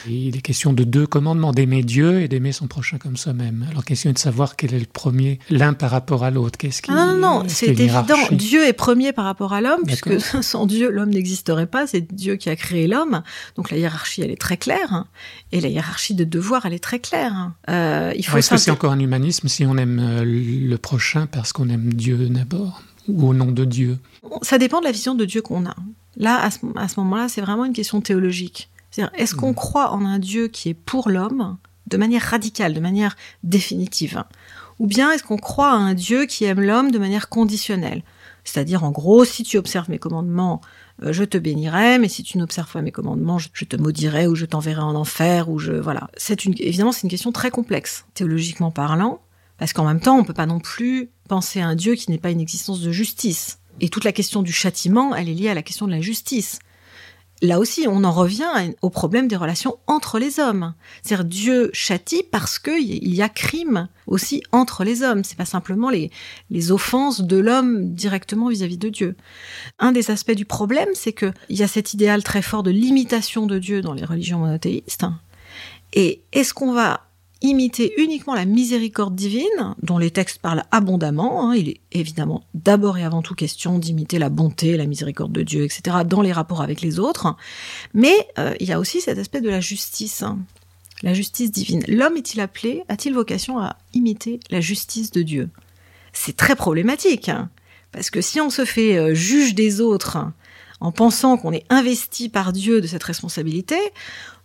Il 0.07 0.35
est 0.37 0.41
question 0.41 0.73
de 0.73 0.83
deux 0.83 1.05
commandements, 1.05 1.51
d'aimer 1.51 1.83
Dieu 1.83 2.21
et 2.21 2.27
d'aimer 2.27 2.53
son 2.53 2.67
prochain 2.67 2.97
comme 2.97 3.17
soi-même. 3.17 3.67
Alors 3.69 3.83
question 3.83 4.09
est 4.09 4.13
de 4.13 4.19
savoir 4.19 4.55
quel 4.55 4.73
est 4.73 4.79
le 4.79 4.85
premier, 4.85 5.39
l'un 5.49 5.73
par 5.73 5.91
rapport 5.91 6.23
à 6.23 6.31
l'autre. 6.31 6.57
Qu'est-ce 6.57 6.81
qui, 6.81 6.91
ah 6.91 7.07
non, 7.07 7.13
non, 7.13 7.19
non 7.19 7.43
c'est 7.47 7.67
évident. 7.67 8.03
Dieu 8.31 8.65
est 8.65 8.73
premier 8.73 9.11
par 9.11 9.25
rapport 9.25 9.53
à 9.53 9.61
l'homme, 9.61 9.83
puisque 9.85 10.19
sans 10.41 10.65
Dieu, 10.65 10.89
l'homme 10.89 11.11
n'existerait 11.11 11.67
pas, 11.67 11.87
c'est 11.87 12.01
Dieu 12.13 12.35
qui 12.35 12.49
a 12.49 12.55
créé 12.55 12.87
l'homme. 12.87 13.21
Donc 13.57 13.69
la 13.69 13.77
hiérarchie, 13.77 14.21
elle 14.21 14.31
est 14.31 14.41
très 14.41 14.57
claire, 14.57 14.93
hein. 14.93 15.07
et 15.51 15.61
la 15.61 15.67
hiérarchie 15.67 16.15
de 16.15 16.23
devoir, 16.23 16.65
elle 16.65 16.73
est 16.73 16.83
très 16.83 16.99
claire. 16.99 17.33
Hein. 17.33 17.53
Euh, 17.69 18.13
il 18.15 18.25
faut 18.25 18.37
Est-ce 18.37 18.49
que 18.49 18.57
c'est 18.57 18.71
encore 18.71 18.91
un 18.91 18.99
humanisme 18.99 19.47
si 19.47 19.65
on 19.65 19.77
aime 19.77 19.99
le 20.59 20.77
prochain 20.77 21.27
parce 21.27 21.53
qu'on 21.53 21.69
aime 21.69 21.93
Dieu 21.93 22.17
d'abord 22.29 22.81
ou 23.07 23.27
au 23.27 23.33
nom 23.33 23.51
de 23.51 23.65
Dieu 23.65 23.97
Ça 24.41 24.57
dépend 24.57 24.79
de 24.79 24.85
la 24.85 24.91
vision 24.91 25.15
de 25.15 25.25
Dieu 25.25 25.41
qu'on 25.41 25.65
a. 25.65 25.75
Là, 26.15 26.43
à 26.43 26.87
ce, 26.87 26.99
moment-là, 26.99 27.27
c'est 27.27 27.41
vraiment 27.41 27.65
une 27.65 27.73
question 27.73 28.01
théologique. 28.01 28.69
C'est-à-dire, 28.91 29.13
est-ce 29.19 29.35
qu'on 29.35 29.51
mm. 29.51 29.55
croit 29.55 29.91
en 29.91 30.05
un 30.05 30.19
Dieu 30.19 30.47
qui 30.47 30.69
est 30.69 30.73
pour 30.73 31.09
l'homme 31.09 31.57
de 31.87 31.97
manière 31.97 32.21
radicale, 32.21 32.73
de 32.73 32.79
manière 32.79 33.15
définitive? 33.43 34.23
Ou 34.79 34.87
bien 34.87 35.11
est-ce 35.11 35.23
qu'on 35.23 35.37
croit 35.37 35.71
à 35.71 35.75
un 35.75 35.93
Dieu 35.93 36.25
qui 36.25 36.45
aime 36.45 36.61
l'homme 36.61 36.91
de 36.91 36.99
manière 36.99 37.29
conditionnelle? 37.29 38.03
C'est-à-dire, 38.43 38.83
en 38.83 38.91
gros, 38.91 39.25
si 39.25 39.43
tu 39.43 39.57
observes 39.57 39.89
mes 39.89 39.99
commandements, 39.99 40.61
euh, 41.01 41.13
je 41.13 41.23
te 41.23 41.37
bénirai, 41.37 41.97
mais 41.97 42.09
si 42.09 42.23
tu 42.23 42.37
n'observes 42.37 42.71
pas 42.71 42.81
mes 42.81 42.91
commandements, 42.91 43.39
je, 43.39 43.65
te 43.65 43.75
maudirai 43.75 44.27
ou 44.27 44.35
je 44.35 44.45
t'enverrai 44.45 44.81
en 44.81 44.95
enfer 44.95 45.49
ou 45.49 45.59
je 45.59 45.73
voilà. 45.73 46.09
C'est 46.17 46.45
une 46.45 46.53
évidemment 46.57 46.91
c'est 46.91 47.03
une 47.03 47.09
question 47.09 47.31
très 47.31 47.51
complexe 47.51 48.05
théologiquement 48.13 48.71
parlant. 48.71 49.21
Parce 49.57 49.73
qu'en 49.73 49.85
même 49.85 49.99
temps, 49.99 50.17
on 50.17 50.23
peut 50.23 50.33
pas 50.33 50.45
non 50.45 50.59
plus 50.59 51.09
penser 51.27 51.61
à 51.61 51.67
un 51.67 51.75
Dieu 51.75 51.95
qui 51.95 52.11
n'est 52.11 52.17
pas 52.17 52.31
une 52.31 52.41
existence 52.41 52.81
de 52.81 52.91
justice. 52.91 53.59
Et 53.81 53.89
toute 53.89 54.03
la 54.03 54.11
question 54.11 54.41
du 54.41 54.51
châtiment, 54.51 55.15
elle 55.15 55.29
est 55.29 55.33
liée 55.33 55.49
à 55.49 55.53
la 55.53 55.63
question 55.63 55.87
de 55.87 55.91
la 55.91 56.01
justice. 56.01 56.59
Là 57.41 57.59
aussi, 57.59 57.87
on 57.89 58.05
en 58.05 58.11
revient 58.13 58.47
au 58.81 58.89
problème 58.89 59.27
des 59.27 59.35
relations 59.35 59.77
entre 59.85 60.17
les 60.17 60.39
hommes. 60.39 60.73
C'est-à-dire 61.01 61.25
Dieu 61.25 61.69
châtie 61.73 62.23
parce 62.31 62.57
qu'il 62.57 63.13
y 63.13 63.21
a 63.21 63.27
crime 63.27 63.89
aussi 64.07 64.41
entre 64.53 64.85
les 64.85 65.03
hommes. 65.03 65.25
C'est 65.25 65.37
pas 65.37 65.43
simplement 65.43 65.89
les, 65.89 66.09
les 66.49 66.71
offenses 66.71 67.19
de 67.19 67.35
l'homme 67.35 67.93
directement 67.93 68.47
vis-à-vis 68.47 68.77
de 68.77 68.87
Dieu. 68.87 69.17
Un 69.77 69.91
des 69.91 70.09
aspects 70.09 70.31
du 70.31 70.45
problème, 70.45 70.87
c'est 70.93 71.11
qu'il 71.11 71.33
y 71.49 71.63
a 71.63 71.67
cet 71.67 71.93
idéal 71.93 72.23
très 72.23 72.41
fort 72.41 72.63
de 72.63 72.71
limitation 72.71 73.45
de 73.45 73.59
Dieu 73.59 73.81
dans 73.81 73.93
les 73.93 74.05
religions 74.05 74.39
monothéistes. 74.39 75.05
Et 75.91 76.21
est-ce 76.31 76.53
qu'on 76.53 76.71
va 76.71 77.09
imiter 77.43 77.93
uniquement 77.97 78.33
la 78.33 78.45
miséricorde 78.45 79.15
divine, 79.15 79.75
dont 79.83 79.97
les 79.97 80.11
textes 80.11 80.39
parlent 80.39 80.63
abondamment. 80.71 81.49
Hein. 81.49 81.55
Il 81.55 81.69
est 81.69 81.81
évidemment 81.91 82.45
d'abord 82.53 82.97
et 82.97 83.03
avant 83.03 83.21
tout 83.21 83.35
question 83.35 83.77
d'imiter 83.77 84.17
la 84.17 84.29
bonté, 84.29 84.77
la 84.77 84.85
miséricorde 84.85 85.33
de 85.33 85.43
Dieu, 85.43 85.63
etc., 85.63 85.97
dans 86.05 86.21
les 86.21 86.31
rapports 86.31 86.61
avec 86.61 86.81
les 86.81 86.99
autres. 86.99 87.35
Mais 87.93 88.27
euh, 88.39 88.55
il 88.59 88.67
y 88.67 88.71
a 88.71 88.79
aussi 88.79 89.01
cet 89.01 89.19
aspect 89.19 89.41
de 89.41 89.49
la 89.49 89.59
justice, 89.59 90.23
hein. 90.23 90.39
la 91.03 91.13
justice 91.13 91.51
divine. 91.51 91.83
L'homme 91.87 92.15
est-il 92.17 92.39
appelé, 92.39 92.83
a-t-il 92.87 93.13
vocation 93.13 93.59
à 93.59 93.77
imiter 93.93 94.39
la 94.49 94.61
justice 94.61 95.11
de 95.11 95.21
Dieu? 95.21 95.49
C'est 96.13 96.37
très 96.37 96.55
problématique, 96.55 97.27
hein. 97.27 97.49
parce 97.91 98.09
que 98.09 98.21
si 98.21 98.39
on 98.39 98.49
se 98.49 98.63
fait 98.63 98.97
euh, 98.97 99.13
juge 99.13 99.53
des 99.53 99.81
autres 99.81 100.17
en 100.79 100.91
pensant 100.91 101.37
qu'on 101.37 101.51
est 101.51 101.65
investi 101.69 102.29
par 102.29 102.53
Dieu 102.53 102.81
de 102.81 102.87
cette 102.87 103.03
responsabilité, 103.03 103.77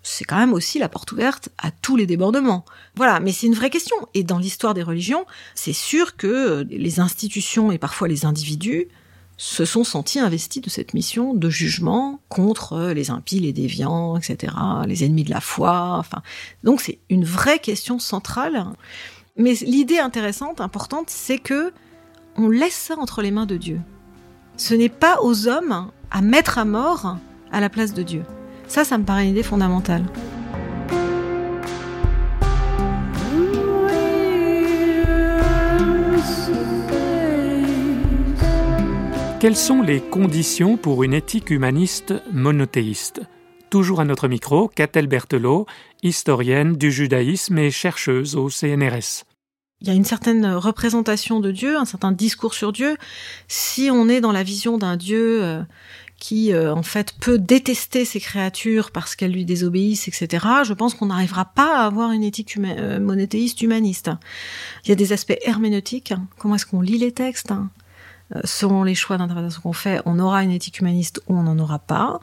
c'est 0.09 0.25
quand 0.25 0.39
même 0.39 0.55
aussi 0.55 0.79
la 0.79 0.89
porte 0.89 1.13
ouverte 1.13 1.51
à 1.59 1.71
tous 1.71 1.95
les 1.95 2.07
débordements. 2.07 2.65
Voilà, 2.95 3.21
mais 3.21 3.31
c'est 3.31 3.47
une 3.47 3.55
vraie 3.55 3.69
question. 3.69 3.95
Et 4.15 4.25
dans 4.25 4.39
l'histoire 4.39 4.73
des 4.73 4.83
religions, 4.83 5.27
c'est 5.55 5.75
sûr 5.75 6.17
que 6.17 6.67
les 6.71 6.99
institutions 6.99 7.71
et 7.71 7.79
parfois 7.79 8.09
les 8.09 8.25
individus 8.25 8.89
se 9.37 9.67
sont 9.67 9.85
sentis 9.85 10.19
investis 10.19 10.63
de 10.63 10.71
cette 10.71 10.95
mission 10.95 11.35
de 11.35 11.51
jugement 11.51 12.21
contre 12.31 12.91
les 12.93 13.11
impies, 13.11 13.39
les 13.39 13.53
déviants, 13.53 14.17
etc., 14.17 14.55
les 14.87 15.05
ennemis 15.05 15.25
de 15.25 15.31
la 15.31 15.43
foi. 15.43 15.97
Enfin, 15.99 16.23
donc 16.65 16.81
c'est 16.81 16.99
une 17.11 17.25
vraie 17.25 17.59
question 17.59 17.99
centrale. 17.99 18.65
Mais 19.37 19.53
l'idée 19.61 19.99
intéressante, 19.99 20.63
importante, 20.63 21.11
c'est 21.11 21.39
que 21.39 21.73
on 22.37 22.49
laisse 22.49 22.75
ça 22.75 22.97
entre 22.99 23.21
les 23.21 23.31
mains 23.31 23.47
de 23.47 23.59
Dieu. 23.59 23.81
Ce 24.57 24.75
n'est 24.75 24.89
pas 24.89 25.21
aux 25.23 25.49
hommes 25.49 25.91
à 26.11 26.23
mettre 26.23 26.57
à 26.57 26.65
mort 26.65 27.19
à 27.53 27.61
la 27.61 27.69
place 27.69 27.93
de 27.93 28.03
Dieu. 28.03 28.25
Ça, 28.69 28.85
ça 28.85 28.99
me 28.99 29.05
paraît 29.05 29.25
une 29.25 29.31
idée 29.31 29.43
fondamentale. 29.43 30.05
Quelles 39.41 39.57
sont 39.57 39.83
les 39.83 40.01
conditions 40.01 40.77
pour 40.77 41.05
une 41.05 41.15
éthique 41.15 41.51
humaniste 41.51 42.13
monothéiste 42.33 43.23
Toujours 43.71 44.01
à 44.01 44.05
notre 44.05 44.27
micro, 44.27 44.67
Catel 44.67 45.07
Berthelot, 45.07 45.67
historienne 46.03 46.75
du 46.75 46.91
judaïsme 46.91 47.57
et 47.59 47.71
chercheuse 47.71 48.35
au 48.35 48.51
CNRS. 48.51 49.25
Il 49.81 49.87
y 49.87 49.91
a 49.91 49.95
une 49.95 50.05
certaine 50.05 50.45
représentation 50.45 51.39
de 51.39 51.53
Dieu, 51.53 51.77
un 51.77 51.85
certain 51.85 52.11
discours 52.11 52.53
sur 52.53 52.73
Dieu. 52.73 52.97
Si 53.47 53.91
on 53.93 54.09
est 54.09 54.21
dans 54.21 54.33
la 54.33 54.43
vision 54.43 54.77
d'un 54.77 54.97
Dieu 54.97 55.45
euh, 55.45 55.63
qui 56.19 56.53
euh, 56.53 56.75
en 56.75 56.83
fait 56.83 57.15
peut 57.21 57.39
détester 57.39 58.05
ses 58.05 58.21
créatures 58.21 58.91
parce 58.91 59.15
qu'elles 59.15 59.33
lui 59.33 59.45
désobéissent, 59.45 60.09
etc. 60.09 60.47
Je 60.65 60.73
pense 60.73 60.95
qu'on 60.95 61.07
n'arrivera 61.07 61.45
pas 61.47 61.79
à 61.79 61.87
avoir 61.87 62.13
une 62.13 62.25
éthique 62.25 62.57
euh, 62.59 62.99
monothéiste 62.99 63.63
humaniste. 63.63 64.11
Il 64.85 64.89
y 64.89 64.93
a 64.93 64.97
des 64.97 65.13
aspects 65.13 65.39
herméneutiques. 65.43 66.13
Comment 66.39 66.57
est-ce 66.57 66.67
qu'on 66.67 66.81
lit 66.81 66.99
les 66.99 67.13
textes 67.13 67.53
euh, 68.35 68.41
Selon 68.45 68.83
les 68.83 68.95
choix 68.95 69.17
d'interprétation 69.17 69.63
qu'on 69.63 69.73
fait, 69.73 70.01
on 70.07 70.19
aura 70.19 70.43
une 70.43 70.51
éthique 70.51 70.81
humaniste 70.81 71.23
ou 71.29 71.37
on 71.37 71.45
n'en 71.45 71.59
aura 71.59 71.79
pas. 71.79 72.21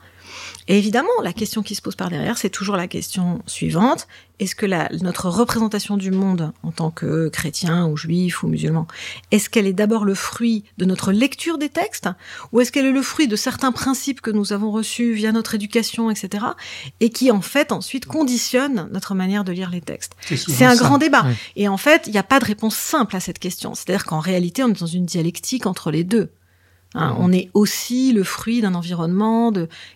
Et 0.68 0.78
évidemment, 0.78 1.10
la 1.24 1.34
question 1.34 1.64
qui 1.64 1.76
se 1.76 1.82
pose 1.82 1.96
par 1.96 2.10
derrière, 2.10 2.38
c'est 2.38 2.50
toujours 2.50 2.76
la 2.76 2.88
question 2.88 3.42
suivante. 3.46 4.08
Est-ce 4.40 4.56
que 4.56 4.66
la, 4.66 4.90
notre 5.02 5.30
représentation 5.30 5.96
du 5.96 6.12
monde 6.12 6.52
en 6.64 6.72
tant 6.72 6.92
que 6.92 7.30
chrétien 7.30 7.88
ou 7.88 7.96
juif 7.96 8.44
ou 8.44 8.48
musulman, 8.48 8.86
est-ce 9.32 9.50
qu'elle 9.50 9.66
est 9.66 9.74
d'abord 9.74 10.04
le 10.04 10.14
fruit 10.14 10.66
de 10.78 10.84
notre 10.84 11.14
lecture 11.14 11.58
des 11.58 11.70
textes 11.70 12.10
ou 12.52 12.60
est-ce 12.60 12.72
qu'elle 12.72 12.86
est 12.86 12.92
le 12.92 13.02
fruit 13.02 13.30
de 13.30 13.36
certains 13.38 13.72
principes 13.72 14.20
que 14.20 14.32
nous 14.32 14.52
avons 14.52 14.72
reçus 14.72 15.14
via 15.14 15.32
notre 15.32 15.56
éducation, 15.56 16.12
etc. 16.12 16.46
et 17.00 17.12
qui 17.12 17.32
en 17.32 17.42
fait 17.42 17.72
ensuite 17.72 18.06
conditionnent 18.08 18.90
notre 18.92 19.16
manière 19.16 19.46
de 19.46 19.54
lire 19.54 19.70
les 19.70 19.82
textes? 19.82 20.14
C'est 20.36 20.66
un 20.66 20.76
grand 20.76 20.98
débat. 20.98 21.26
Et 21.56 21.70
en 21.70 21.78
fait, 21.78 22.04
il 22.08 22.12
n'y 22.12 22.20
a 22.20 22.24
pas 22.24 22.40
de 22.40 22.46
réponse 22.46 22.76
simple 22.76 23.16
à 23.16 23.22
cette 23.22 23.40
question. 23.40 23.74
C'est-à-dire 23.74 24.06
qu'en 24.06 24.20
réalité, 24.20 24.64
on 24.64 24.70
est 24.70 24.80
dans 24.80 24.86
une 24.86 25.06
dialectique 25.06 25.66
entre 25.66 25.92
les 25.92 26.04
deux. 26.04 26.30
Hein, 26.96 27.16
on 27.20 27.32
est 27.32 27.50
aussi 27.54 28.14
le 28.14 28.24
fruit 28.24 28.62
d'un 28.62 28.74
environnement 28.74 29.52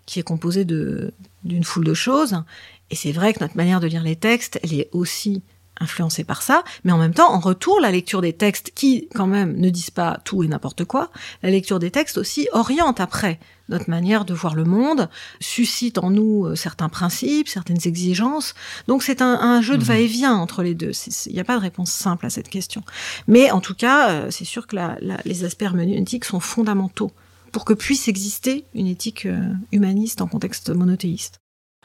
qui 0.05 0.19
est 0.19 0.23
composé 0.23 0.65
d'une 0.65 1.63
foule 1.63 1.85
de 1.85 1.93
choses. 1.93 2.43
Et 2.91 2.95
c'est 2.95 3.11
vrai 3.11 3.33
que 3.33 3.39
notre 3.39 3.55
manière 3.55 3.79
de 3.79 3.87
lire 3.87 4.03
les 4.03 4.15
textes, 4.15 4.59
elle 4.63 4.73
est 4.73 4.89
aussi 4.91 5.41
influencé 5.79 6.23
par 6.23 6.41
ça, 6.41 6.63
mais 6.83 6.91
en 6.91 6.97
même 6.97 7.13
temps, 7.13 7.33
en 7.33 7.39
retour, 7.39 7.79
la 7.79 7.91
lecture 7.91 8.21
des 8.21 8.33
textes, 8.33 8.71
qui 8.75 9.07
quand 9.13 9.27
même 9.27 9.57
ne 9.57 9.69
disent 9.69 9.91
pas 9.91 10.19
tout 10.25 10.43
et 10.43 10.47
n'importe 10.47 10.85
quoi, 10.85 11.11
la 11.43 11.49
lecture 11.49 11.79
des 11.79 11.91
textes 11.91 12.17
aussi 12.17 12.47
oriente 12.51 12.99
après 12.99 13.39
notre 13.69 13.89
manière 13.89 14.25
de 14.25 14.33
voir 14.33 14.55
le 14.55 14.63
monde, 14.63 15.09
suscite 15.39 15.99
en 15.99 16.09
nous 16.09 16.45
euh, 16.45 16.55
certains 16.55 16.89
principes, 16.89 17.47
certaines 17.47 17.87
exigences. 17.87 18.55
Donc 18.87 19.03
c'est 19.03 19.21
un, 19.21 19.61
jeu 19.61 19.75
de 19.75 19.81
mhm. 19.81 19.87
va-et-vient 19.87 20.33
entre 20.33 20.63
les 20.63 20.73
deux. 20.73 20.91
Il 21.27 21.33
n'y 21.33 21.39
a 21.39 21.43
pas 21.43 21.55
de 21.55 21.61
réponse 21.61 21.91
simple 21.91 22.25
à 22.25 22.29
cette 22.29 22.49
question. 22.49 22.83
Mais 23.27 23.51
en 23.51 23.61
tout 23.61 23.75
cas, 23.75 24.09
euh, 24.09 24.31
c'est 24.31 24.45
sûr 24.45 24.67
que 24.67 24.75
les 25.23 25.43
aspects 25.43 25.61
herméneutiques 25.61 26.25
sont 26.25 26.39
fondamentaux 26.39 27.11
pour 27.51 27.65
que 27.65 27.73
puisse 27.73 28.07
exister 28.07 28.65
une 28.73 28.87
éthique 28.87 29.25
euh, 29.25 29.39
humaniste 29.71 30.21
en 30.21 30.27
contexte 30.27 30.69
monothéiste. 30.69 31.39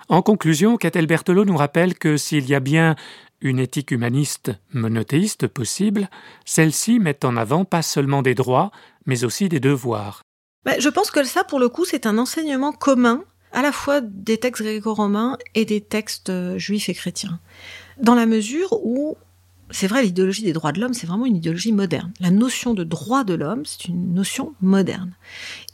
En 0.08 0.22
conclusion, 0.22 0.76
Catel 0.76 1.06
Berthelot 1.06 1.44
nous 1.44 1.56
rappelle 1.56 1.94
que 1.94 2.16
s'il 2.16 2.46
y 2.48 2.54
a 2.54 2.60
bien 2.60 2.94
une 3.44 3.58
éthique 3.58 3.92
humaniste 3.92 4.52
monothéiste 4.72 5.46
possible, 5.46 6.08
celle-ci 6.44 6.98
met 6.98 7.24
en 7.24 7.36
avant 7.36 7.64
pas 7.64 7.82
seulement 7.82 8.22
des 8.22 8.34
droits, 8.34 8.72
mais 9.06 9.22
aussi 9.22 9.48
des 9.48 9.60
devoirs. 9.60 10.22
Bah, 10.64 10.78
je 10.78 10.88
pense 10.88 11.10
que 11.10 11.22
ça, 11.24 11.44
pour 11.44 11.60
le 11.60 11.68
coup, 11.68 11.84
c'est 11.84 12.06
un 12.06 12.16
enseignement 12.16 12.72
commun 12.72 13.22
à 13.52 13.62
la 13.62 13.70
fois 13.70 14.00
des 14.00 14.38
textes 14.38 14.62
gréco-romains 14.62 15.36
et 15.54 15.66
des 15.66 15.82
textes 15.82 16.30
euh, 16.30 16.58
juifs 16.58 16.88
et 16.88 16.94
chrétiens. 16.94 17.38
Dans 18.00 18.14
la 18.14 18.24
mesure 18.24 18.72
où, 18.82 19.16
c'est 19.70 19.86
vrai, 19.86 20.02
l'idéologie 20.02 20.42
des 20.42 20.54
droits 20.54 20.72
de 20.72 20.80
l'homme, 20.80 20.94
c'est 20.94 21.06
vraiment 21.06 21.26
une 21.26 21.36
idéologie 21.36 21.72
moderne. 21.72 22.12
La 22.20 22.30
notion 22.30 22.72
de 22.72 22.82
droit 22.82 23.24
de 23.24 23.34
l'homme, 23.34 23.64
c'est 23.66 23.84
une 23.88 24.14
notion 24.14 24.54
moderne. 24.62 25.12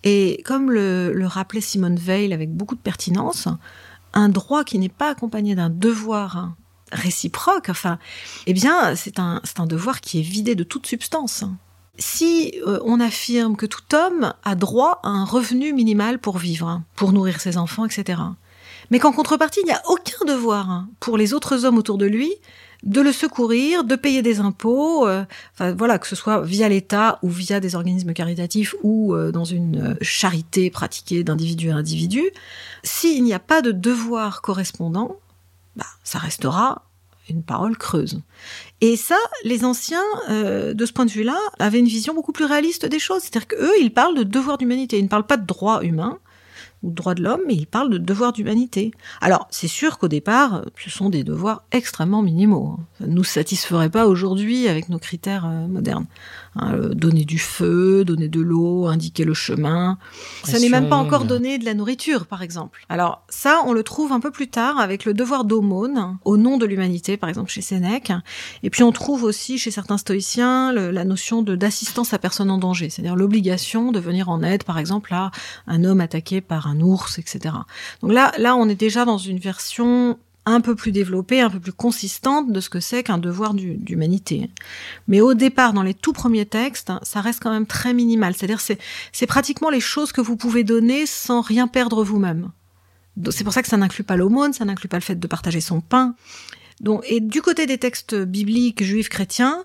Et 0.03 0.43
comme 0.45 0.73
le, 0.73 1.13
le 1.15 1.27
rappelait 1.27 1.61
Simone 1.61 1.97
Veil 1.97 2.33
avec 2.35 2.53
beaucoup 2.53 2.75
de 2.75 2.81
pertinence, 2.81 3.47
un 4.13 4.29
droit 4.29 4.65
qui 4.65 4.79
n'est 4.81 4.89
pas 4.89 5.11
accompagné 5.11 5.55
d'un 5.55 5.71
devoir 5.71 6.53
réciproque, 6.93 7.69
enfin, 7.69 7.99
eh 8.47 8.53
bien, 8.53 8.95
c'est 8.97 9.19
un, 9.19 9.41
un 9.59 9.67
devoir 9.67 10.01
qui 10.01 10.21
est 10.21 10.23
vidé 10.23 10.55
de 10.55 10.65
toute 10.65 10.87
substance. 10.87 11.45
Si 11.99 12.55
euh, 12.67 12.81
on 12.85 12.99
affirme 12.99 13.57
que 13.57 13.67
tout 13.67 13.95
homme 13.95 14.33
a 14.43 14.55
droit 14.55 15.01
à 15.03 15.09
un 15.09 15.25
revenu 15.25 15.73
minimal 15.73 16.19
pour 16.19 16.39
vivre, 16.39 16.83
pour 16.97 17.13
nourrir 17.13 17.41
ses 17.41 17.57
enfants, 17.57 17.85
etc., 17.85 18.21
mais 18.91 18.99
qu'en 18.99 19.13
contrepartie, 19.13 19.61
il 19.63 19.67
n'y 19.67 19.73
a 19.73 19.83
aucun 19.89 20.25
devoir 20.27 20.71
hein, 20.71 20.89
pour 20.99 21.17
les 21.17 21.35
autres 21.35 21.65
hommes 21.65 21.79
autour 21.79 21.99
de 21.99 22.07
lui 22.07 22.33
de 22.83 23.01
le 23.01 23.13
secourir, 23.13 23.85
de 23.85 23.95
payer 23.95 24.23
des 24.23 24.41
impôts, 24.41 25.07
euh, 25.07 25.25
enfin 25.55 25.75
voilà, 25.75 25.99
que 25.99 26.07
ce 26.07 26.17
soit 26.17 26.41
via 26.41 26.69
l'État 26.69 27.19
ou 27.23 27.29
via 27.29 27.61
des 27.61 27.75
organismes 27.75 28.15
caritatifs 28.15 28.75
ou 28.83 29.15
euh, 29.15 29.31
dans 29.33 29.45
une 29.45 29.97
charité 30.01 30.71
pratiquée 30.71 31.23
d'individu 31.23 31.71
à 31.71 31.77
individu. 31.77 32.23
S'il 32.83 33.23
n'y 33.23 33.35
a 33.35 33.39
pas 33.39 33.61
de 33.61 33.73
devoir 33.73 34.41
correspondant, 34.41 35.17
bah, 35.77 35.87
ça 36.05 36.19
restera 36.19 36.85
une 37.29 37.43
parole 37.43 37.77
creuse. 37.77 38.21
Et 38.81 38.97
ça, 38.97 39.17
les 39.45 39.65
anciens, 39.65 40.03
euh, 40.29 40.75
de 40.75 40.87
ce 40.87 40.93
point 40.93 41.07
de 41.07 41.11
vue-là, 41.11 41.39
avaient 41.59 41.79
une 41.79 41.87
vision 41.87 42.15
beaucoup 42.15 42.33
plus 42.33 42.45
réaliste 42.45 42.87
des 42.87 42.99
choses. 42.99 43.23
C'est-à-dire 43.23 43.47
qu'eux, 43.47 43.73
ils 43.81 43.93
parlent 43.93 44.17
de 44.17 44.25
devoir 44.25 44.59
d'humanité, 44.59 44.99
ils 44.99 45.05
ne 45.05 45.09
parlent 45.09 45.27
pas 45.27 45.37
de 45.37 45.47
droit 45.47 45.83
humain, 45.83 46.19
ou 46.83 46.91
droits 46.91 47.15
de 47.15 47.23
l'homme, 47.23 47.43
mais 47.47 47.55
il 47.55 47.67
parle 47.67 47.91
de 47.91 47.99
devoirs 47.99 48.33
d'humanité. 48.33 48.91
Alors, 49.21 49.47
c'est 49.51 49.69
sûr 49.69 49.99
qu'au 49.99 50.09
départ, 50.09 50.65
ce 50.83 50.91
sont 50.91 51.11
des 51.11 51.25
devoirs 51.25 51.65
extrêmement 51.73 52.23
minimaux. 52.23 52.77
Hein. 52.79 52.85
Ça 52.99 53.07
ne 53.07 53.13
nous 53.13 53.25
satisferait 53.25 53.91
pas 53.91 54.07
aujourd'hui 54.07 54.67
avec 54.67 54.89
nos 54.89 54.99
critères 54.99 55.47
euh, 55.47 55.67
modernes. 55.67 56.07
Hein, 56.57 56.75
euh, 56.75 56.95
donner 56.95 57.25
du 57.25 57.39
feu, 57.39 58.05
donner 58.05 58.27
de 58.27 58.41
l'eau, 58.41 58.89
indiquer 58.89 59.25
le 59.25 59.35
chemin. 59.35 59.99
Ça 60.43 60.59
n'est 60.59 60.69
même 60.69 60.89
pas 60.89 60.97
encore 60.97 61.25
donné 61.25 61.59
de 61.59 61.65
la 61.65 61.75
nourriture, 61.75 62.27
par 62.27 62.43
exemple. 62.43 62.85
Alors, 62.89 63.23
ça, 63.29 63.63
on 63.67 63.73
le 63.73 63.85
trouve 63.85 64.11
un 64.11 64.19
peu 64.19 64.33
plus 64.33 64.49
tard 64.49 64.81
avec 64.81 65.05
le 65.05 65.15
devoir 65.15 65.45
d'aumône, 65.45 66.19
au 66.25 66.37
nom 66.37 66.59
de 66.59 66.67
l'humanité, 66.67 67.17
par 67.17 67.29
exemple 67.29 67.51
chez 67.51 67.61
Sénèque. 67.63 68.13
Et 68.65 68.71
puis, 68.71 68.83
on 68.83 68.91
trouve 68.91 69.23
aussi 69.23 69.59
chez 69.59 69.71
certains 69.71 69.97
stoïciens 69.97 70.73
la 70.73 71.05
notion 71.05 71.43
de 71.43 71.55
d'assistance 71.55 72.13
à 72.15 72.19
personne 72.19 72.51
en 72.51 72.59
danger, 72.59 72.91
c'est-à-dire 72.91 73.15
l'obligation 73.15 73.93
de 73.93 74.01
venir 74.01 74.29
en 74.29 74.43
aide, 74.43 74.65
par 74.65 74.79
exemple, 74.79 75.15
à 75.15 75.31
un 75.69 75.85
homme 75.85 76.01
attaqué 76.01 76.41
par 76.41 76.67
un 76.67 76.81
ours, 76.81 77.21
etc. 77.21 77.55
Donc 78.03 78.13
là, 78.13 78.33
là, 78.39 78.57
on 78.57 78.69
est 78.69 78.75
déjà 78.75 79.05
dans 79.05 79.19
une 79.19 79.39
version 79.39 80.19
un 80.47 80.61
peu 80.61 80.75
plus 80.75 80.93
développée, 80.93 81.41
un 81.41 81.51
peu 81.51 81.61
plus 81.61 81.73
consistante 81.73 82.51
de 82.53 82.61
ce 82.61 82.71
que 82.71 82.81
c'est 82.81 83.03
qu'un 83.03 83.19
devoir 83.19 83.55
d'humanité. 83.55 84.51
Mais 85.07 85.21
au 85.21 85.35
départ, 85.35 85.73
dans 85.73 85.83
les 85.83 85.95
tout 85.95 86.13
premiers 86.13 86.47
textes, 86.47 86.93
ça 87.03 87.21
reste 87.21 87.43
quand 87.43 87.51
même 87.51 87.67
très 87.67 87.93
minimal. 87.93 88.35
C'est-à-dire, 88.35 88.61
c'est, 88.61 89.27
pratiquement 89.27 89.71
les 89.71 89.81
choses 89.81 90.13
que 90.13 90.21
vous 90.21 90.37
pouvez 90.37 90.65
donner 90.65 91.07
sans 91.07 91.41
rien 91.41 91.69
perdre 91.69 92.03
vous-même. 92.03 92.51
C'est 93.31 93.45
pour 93.45 93.53
ça 93.53 93.63
que 93.63 93.69
ça 93.69 93.77
n'inclut 93.77 94.05
pas 94.05 94.17
l'aumône, 94.17 94.53
ça 94.53 94.65
n'inclut 94.65 94.89
pas 94.89 94.97
le 94.97 95.03
fait 95.03 95.19
de 95.19 95.27
partager 95.27 95.61
son 95.61 95.81
pain. 95.81 96.15
Donc, 96.81 97.05
et 97.07 97.21
du 97.21 97.43
côté 97.43 97.67
des 97.67 97.77
textes 97.77 98.15
bibliques, 98.15 98.83
juifs, 98.83 99.11
chrétiens, 99.11 99.65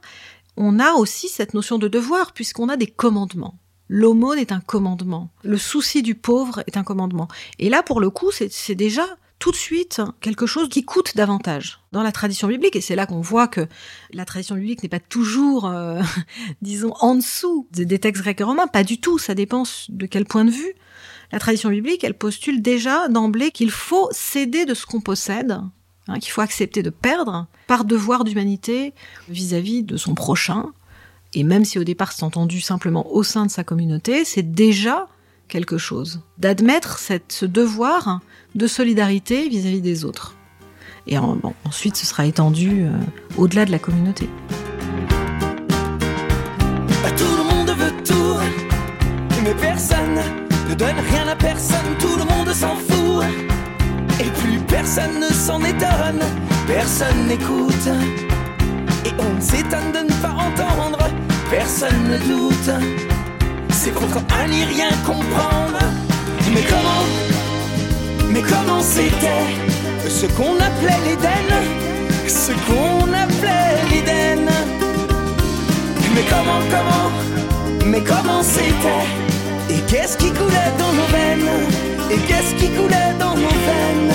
on 0.58 0.80
a 0.80 0.92
aussi 0.94 1.30
cette 1.30 1.54
notion 1.54 1.78
de 1.78 1.88
devoir, 1.88 2.34
puisqu'on 2.34 2.68
a 2.68 2.76
des 2.76 2.88
commandements. 2.88 3.58
L'aumône 3.88 4.40
est 4.40 4.52
un 4.52 4.60
commandement. 4.60 5.30
Le 5.44 5.58
souci 5.58 6.02
du 6.02 6.16
pauvre 6.16 6.64
est 6.68 6.76
un 6.76 6.84
commandement. 6.84 7.28
Et 7.60 7.70
là, 7.70 7.84
pour 7.84 8.02
le 8.02 8.10
coup, 8.10 8.32
c'est 8.32 8.76
déjà 8.76 9.06
tout 9.46 9.52
de 9.52 9.58
suite 9.58 10.02
quelque 10.22 10.48
chose 10.48 10.70
qui 10.70 10.84
coûte 10.84 11.16
davantage 11.16 11.80
dans 11.92 12.02
la 12.02 12.12
tradition 12.12 12.48
biblique. 12.48 12.76
Et 12.76 12.82
c'est 12.82 12.96
là 12.96 13.06
qu'on 13.06 13.22
voit 13.22 13.48
que 13.48 13.68
la 14.12 14.26
tradition 14.26 14.56
biblique 14.56 14.82
n'est 14.82 14.90
pas 14.90 15.00
toujours, 15.00 15.68
euh, 15.68 16.02
disons, 16.64 16.96
en 17.00 17.14
dessous 17.14 17.68
des 17.70 18.00
textes 18.00 18.24
grecs 18.24 18.42
et 18.42 18.44
romains. 18.44 18.66
Pas 18.66 18.84
du 18.84 19.00
tout. 19.00 19.20
Ça 19.20 19.36
dépend 19.36 19.62
de 19.90 20.06
quel 20.08 20.26
point 20.26 20.46
de 20.46 20.50
vue. 20.50 20.74
La 21.32 21.38
tradition 21.38 21.70
biblique, 21.70 22.04
elle 22.04 22.18
postule 22.18 22.64
déjà 22.64 23.08
d'emblée 23.08 23.52
qu'il 23.52 23.70
faut 23.70 24.10
céder 24.10 24.66
de 24.66 24.74
ce 24.74 24.88
qu'on 24.88 25.00
possède, 25.00 25.62
hein, 26.08 26.20
qu'il 26.20 26.32
faut 26.32 26.42
accepter 26.42 26.82
de 26.82 26.90
perdre 26.90 27.46
par 27.68 27.86
devoir 27.86 28.24
d'humanité 28.24 28.96
vis-à-vis 29.30 29.84
de 29.84 29.96
son 29.96 30.16
prochain, 30.16 30.72
et 31.34 31.44
même 31.44 31.66
si 31.66 31.78
au 31.78 31.84
départ 31.84 32.14
c'est 32.14 32.24
entendu 32.24 32.62
simplement 32.62 33.14
au 33.14 33.22
sein 33.22 33.46
de 33.46 33.52
sa 33.52 33.64
communauté, 33.64 34.26
c'est 34.26 34.54
déjà 34.54 35.08
quelque 35.48 35.78
chose. 35.78 36.22
D'admettre 36.38 37.00
ce 37.28 37.46
devoir 37.46 38.20
de 38.56 38.68
solidarité 38.68 39.48
vis-à-vis 39.50 39.82
des 39.82 40.06
autres. 40.06 40.36
Et 41.08 41.18
ensuite, 41.18 41.98
ce 41.98 42.06
sera 42.06 42.26
étendu 42.26 42.84
euh, 42.84 42.92
au-delà 43.38 43.66
de 43.66 43.72
la 43.72 43.80
communauté. 43.80 44.28
Tout 47.18 47.38
le 47.38 47.44
monde 47.44 47.70
veut 47.70 48.04
tout, 48.04 48.38
mais 49.44 49.54
personne 49.54 50.20
ne 50.70 50.74
donne 50.74 51.00
rien 51.12 51.28
à 51.28 51.36
personne, 51.36 51.96
tout 52.00 52.18
le 52.18 52.26
monde 52.26 52.50
s'en 52.54 52.76
fout. 52.76 53.24
Et 54.20 54.30
plus 54.42 54.60
personne 54.68 55.20
ne 55.20 55.28
s'en 55.28 55.64
étonne, 55.64 56.24
personne 56.68 57.28
n'écoute. 57.28 57.88
Et 59.06 59.14
on 59.20 59.40
s'étonne 59.40 59.92
de 59.92 60.12
ne 60.12 60.22
pas 60.22 60.32
entendre 60.32 60.98
personne 61.50 62.10
ne 62.10 62.18
doute. 62.18 63.05
C'est 63.86 63.92
pourtant 63.92 64.24
à 64.42 64.48
n'y 64.48 64.64
rien 64.64 64.90
comprendre. 65.06 65.78
Mais 66.52 66.64
comment, 66.68 67.06
mais 68.30 68.42
comment 68.42 68.82
c'était 68.82 70.10
ce 70.10 70.26
qu'on 70.26 70.56
appelait 70.56 71.02
l'Éden, 71.06 71.48
ce 72.28 72.52
qu'on 72.66 73.14
appelait 73.14 73.78
l'Éden. 73.92 74.50
Mais 76.16 76.24
comment, 76.28 76.62
comment, 76.72 77.12
mais 77.86 78.02
comment 78.02 78.42
c'était? 78.42 79.06
Et 79.70 79.80
qu'est-ce 79.88 80.18
qui 80.18 80.32
coulait 80.32 80.74
dans 80.80 80.94
nos 80.94 81.08
veines? 81.16 81.52
Et 82.10 82.18
qu'est-ce 82.28 82.56
qui 82.56 82.70
coulait 82.72 83.14
dans 83.20 83.36
nos 83.36 83.58
veines? 83.68 84.14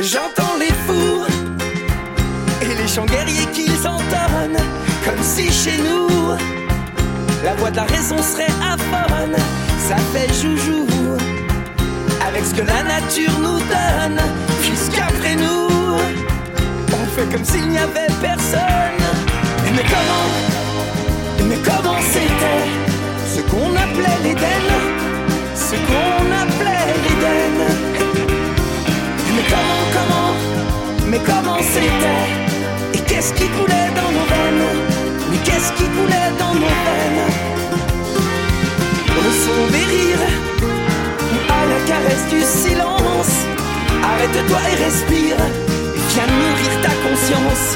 J'entends 0.00 0.56
les 0.58 0.72
fous 0.86 1.34
chants 2.94 3.06
guerriers 3.06 3.43
comme 5.04 5.22
si 5.22 5.52
chez 5.52 5.78
nous, 5.78 6.30
la 7.44 7.54
voix 7.54 7.70
de 7.70 7.76
la 7.76 7.84
raison 7.84 8.16
serait 8.18 8.52
aphone, 8.62 9.36
ça 9.88 9.96
fait 10.12 10.32
joujou, 10.32 10.86
avec 12.26 12.44
ce 12.44 12.54
que 12.54 12.62
la 12.62 12.82
nature 12.82 13.38
nous 13.40 13.58
donne, 13.58 14.20
puisqu'après 14.62 15.34
nous, 15.36 15.68
on 16.92 17.06
fait 17.14 17.30
comme 17.30 17.44
s'il 17.44 17.68
n'y 17.68 17.78
avait 17.78 18.12
personne. 18.20 19.04
Mais 19.74 19.82
comment, 19.82 21.48
mais 21.48 21.58
comment 21.64 21.98
c'était 22.12 22.68
ce 23.34 23.40
qu'on 23.50 23.74
appelait 23.74 24.22
l'Éden, 24.22 24.66
ce 25.54 25.74
qu'on 25.74 26.26
appelait 26.42 26.94
l'Éden. 27.04 27.56
Mais 29.34 29.42
comment, 29.50 29.84
comment, 29.92 30.32
mais 31.06 31.20
comment 31.26 31.58
c'était 31.60 32.43
qu'est-ce 33.14 33.32
qui 33.34 33.48
coulait 33.48 33.90
dans 33.94 34.10
nos 34.16 34.26
veines 34.32 34.66
Mais 35.30 35.38
qu'est-ce 35.44 35.72
qui 35.72 35.84
coulait 35.96 36.32
dans 36.38 36.54
nos 36.54 36.74
veines 36.86 37.24
Au 39.18 39.26
son 39.44 39.60
des 39.72 39.86
rires, 39.92 40.28
à 41.48 41.62
la 41.72 41.80
caresse 41.90 42.26
du 42.28 42.40
silence 42.40 43.34
Arrête-toi 44.02 44.60
et 44.72 44.84
respire, 44.84 45.36
viens 46.10 46.30
nourrir 46.40 46.72
ta 46.82 46.94
conscience. 47.06 47.66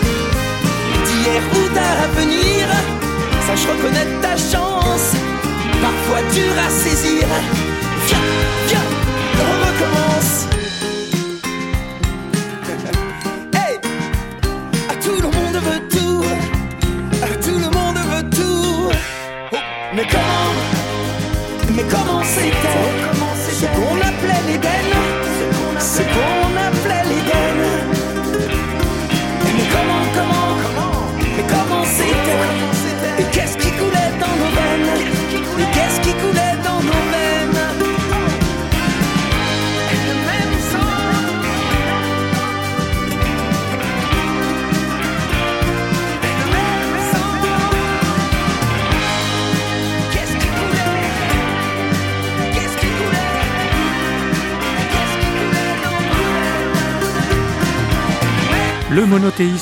D'hier 1.06 1.42
ou 1.54 1.62
d'avenir, 1.76 2.66
sache 3.46 3.66
reconnaître 3.66 4.20
ta 4.20 4.36
chance 4.36 5.27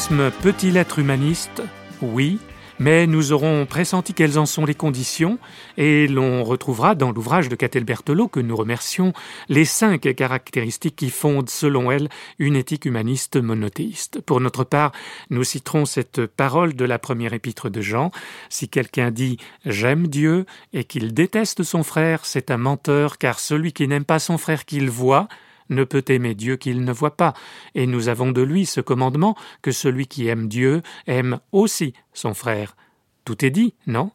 Peut-il 0.09 0.77
être 0.77 1.01
humaniste 1.01 1.62
Oui, 2.01 2.38
Mais 2.79 3.07
nous 3.07 3.33
aurons 3.33 3.64
pressenti 3.64 4.12
quelles 4.12 4.38
en 4.38 4.45
sont 4.45 4.66
les 4.66 4.75
conditions 4.75 5.38
et 5.79 6.07
l'on 6.07 6.45
retrouvera 6.45 6.95
dans 6.95 7.11
l'ouvrage 7.11 7.49
de 7.49 7.57
Catel 7.57 7.85
Berthelot, 7.85 8.29
que 8.29 8.40
nous 8.40 8.55
remercions, 8.55 9.14
les 9.49 9.64
cinq 9.64 10.14
caractéristiques 10.14 10.97
qui 10.97 11.11
fondent, 11.11 11.49
selon 11.49 11.90
elle, 11.90 12.09
une 12.38 12.55
éthique 12.55 12.85
humaniste 12.85 13.37
monothéiste. 13.37 14.21
Pour 14.21 14.40
notre 14.40 14.64
part, 14.64 14.92
nous 15.31 15.45
citerons 15.45 15.87
cette 15.87 16.27
parole 16.27 16.75
de 16.75 16.85
la 16.85 16.99
première 16.99 17.33
épître 17.33 17.71
de 17.71 17.81
Jean. 17.81 18.11
Si 18.51 18.69
quelqu'un 18.69 19.11
dit 19.11 19.38
j'aime 19.64 20.09
Dieu 20.09 20.45
et 20.75 20.85
qu'il 20.85 21.14
déteste 21.14 21.62
son 21.62 21.83
frère, 21.83 22.27
c'est 22.27 22.51
un 22.51 22.59
menteur, 22.59 23.16
car 23.16 23.38
celui 23.38 23.73
qui 23.73 23.88
n'aime 23.88 24.05
pas 24.05 24.19
son 24.19 24.37
frère 24.37 24.66
qu'il 24.66 24.90
voit, 24.90 25.29
ne 25.68 25.85
peut 25.85 26.05
aimer 26.09 26.35
Dieu 26.35 26.57
qu'il 26.57 26.85
ne 26.85 26.92
voit 26.92 27.16
pas, 27.16 27.35
et 27.74 27.87
nous 27.87 28.09
avons 28.09 28.33
de 28.33 28.42
lui 28.42 28.66
ce 28.66 28.81
commandement 28.81 29.37
que 29.62 29.72
celui 29.72 30.07
qui 30.07 30.29
aime 30.29 30.48
Dieu 30.48 30.83
aime 31.07 31.40
aussi 31.52 31.92
son 32.12 32.35
frère. 32.35 32.76
Tout 33.24 33.44
est 33.44 33.50
dit, 33.50 33.74
non? 33.87 34.12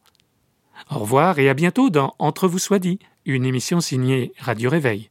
Au 0.89 0.99
revoir 0.99 1.37
et 1.37 1.49
à 1.49 1.53
bientôt 1.53 1.89
dans 1.89 2.15
Entre 2.17 2.47
vous 2.47 2.59
soit 2.59 2.79
dit, 2.79 2.99
une 3.25 3.45
émission 3.45 3.81
signée 3.81 4.33
Radio 4.39 4.69
Réveil. 4.69 5.10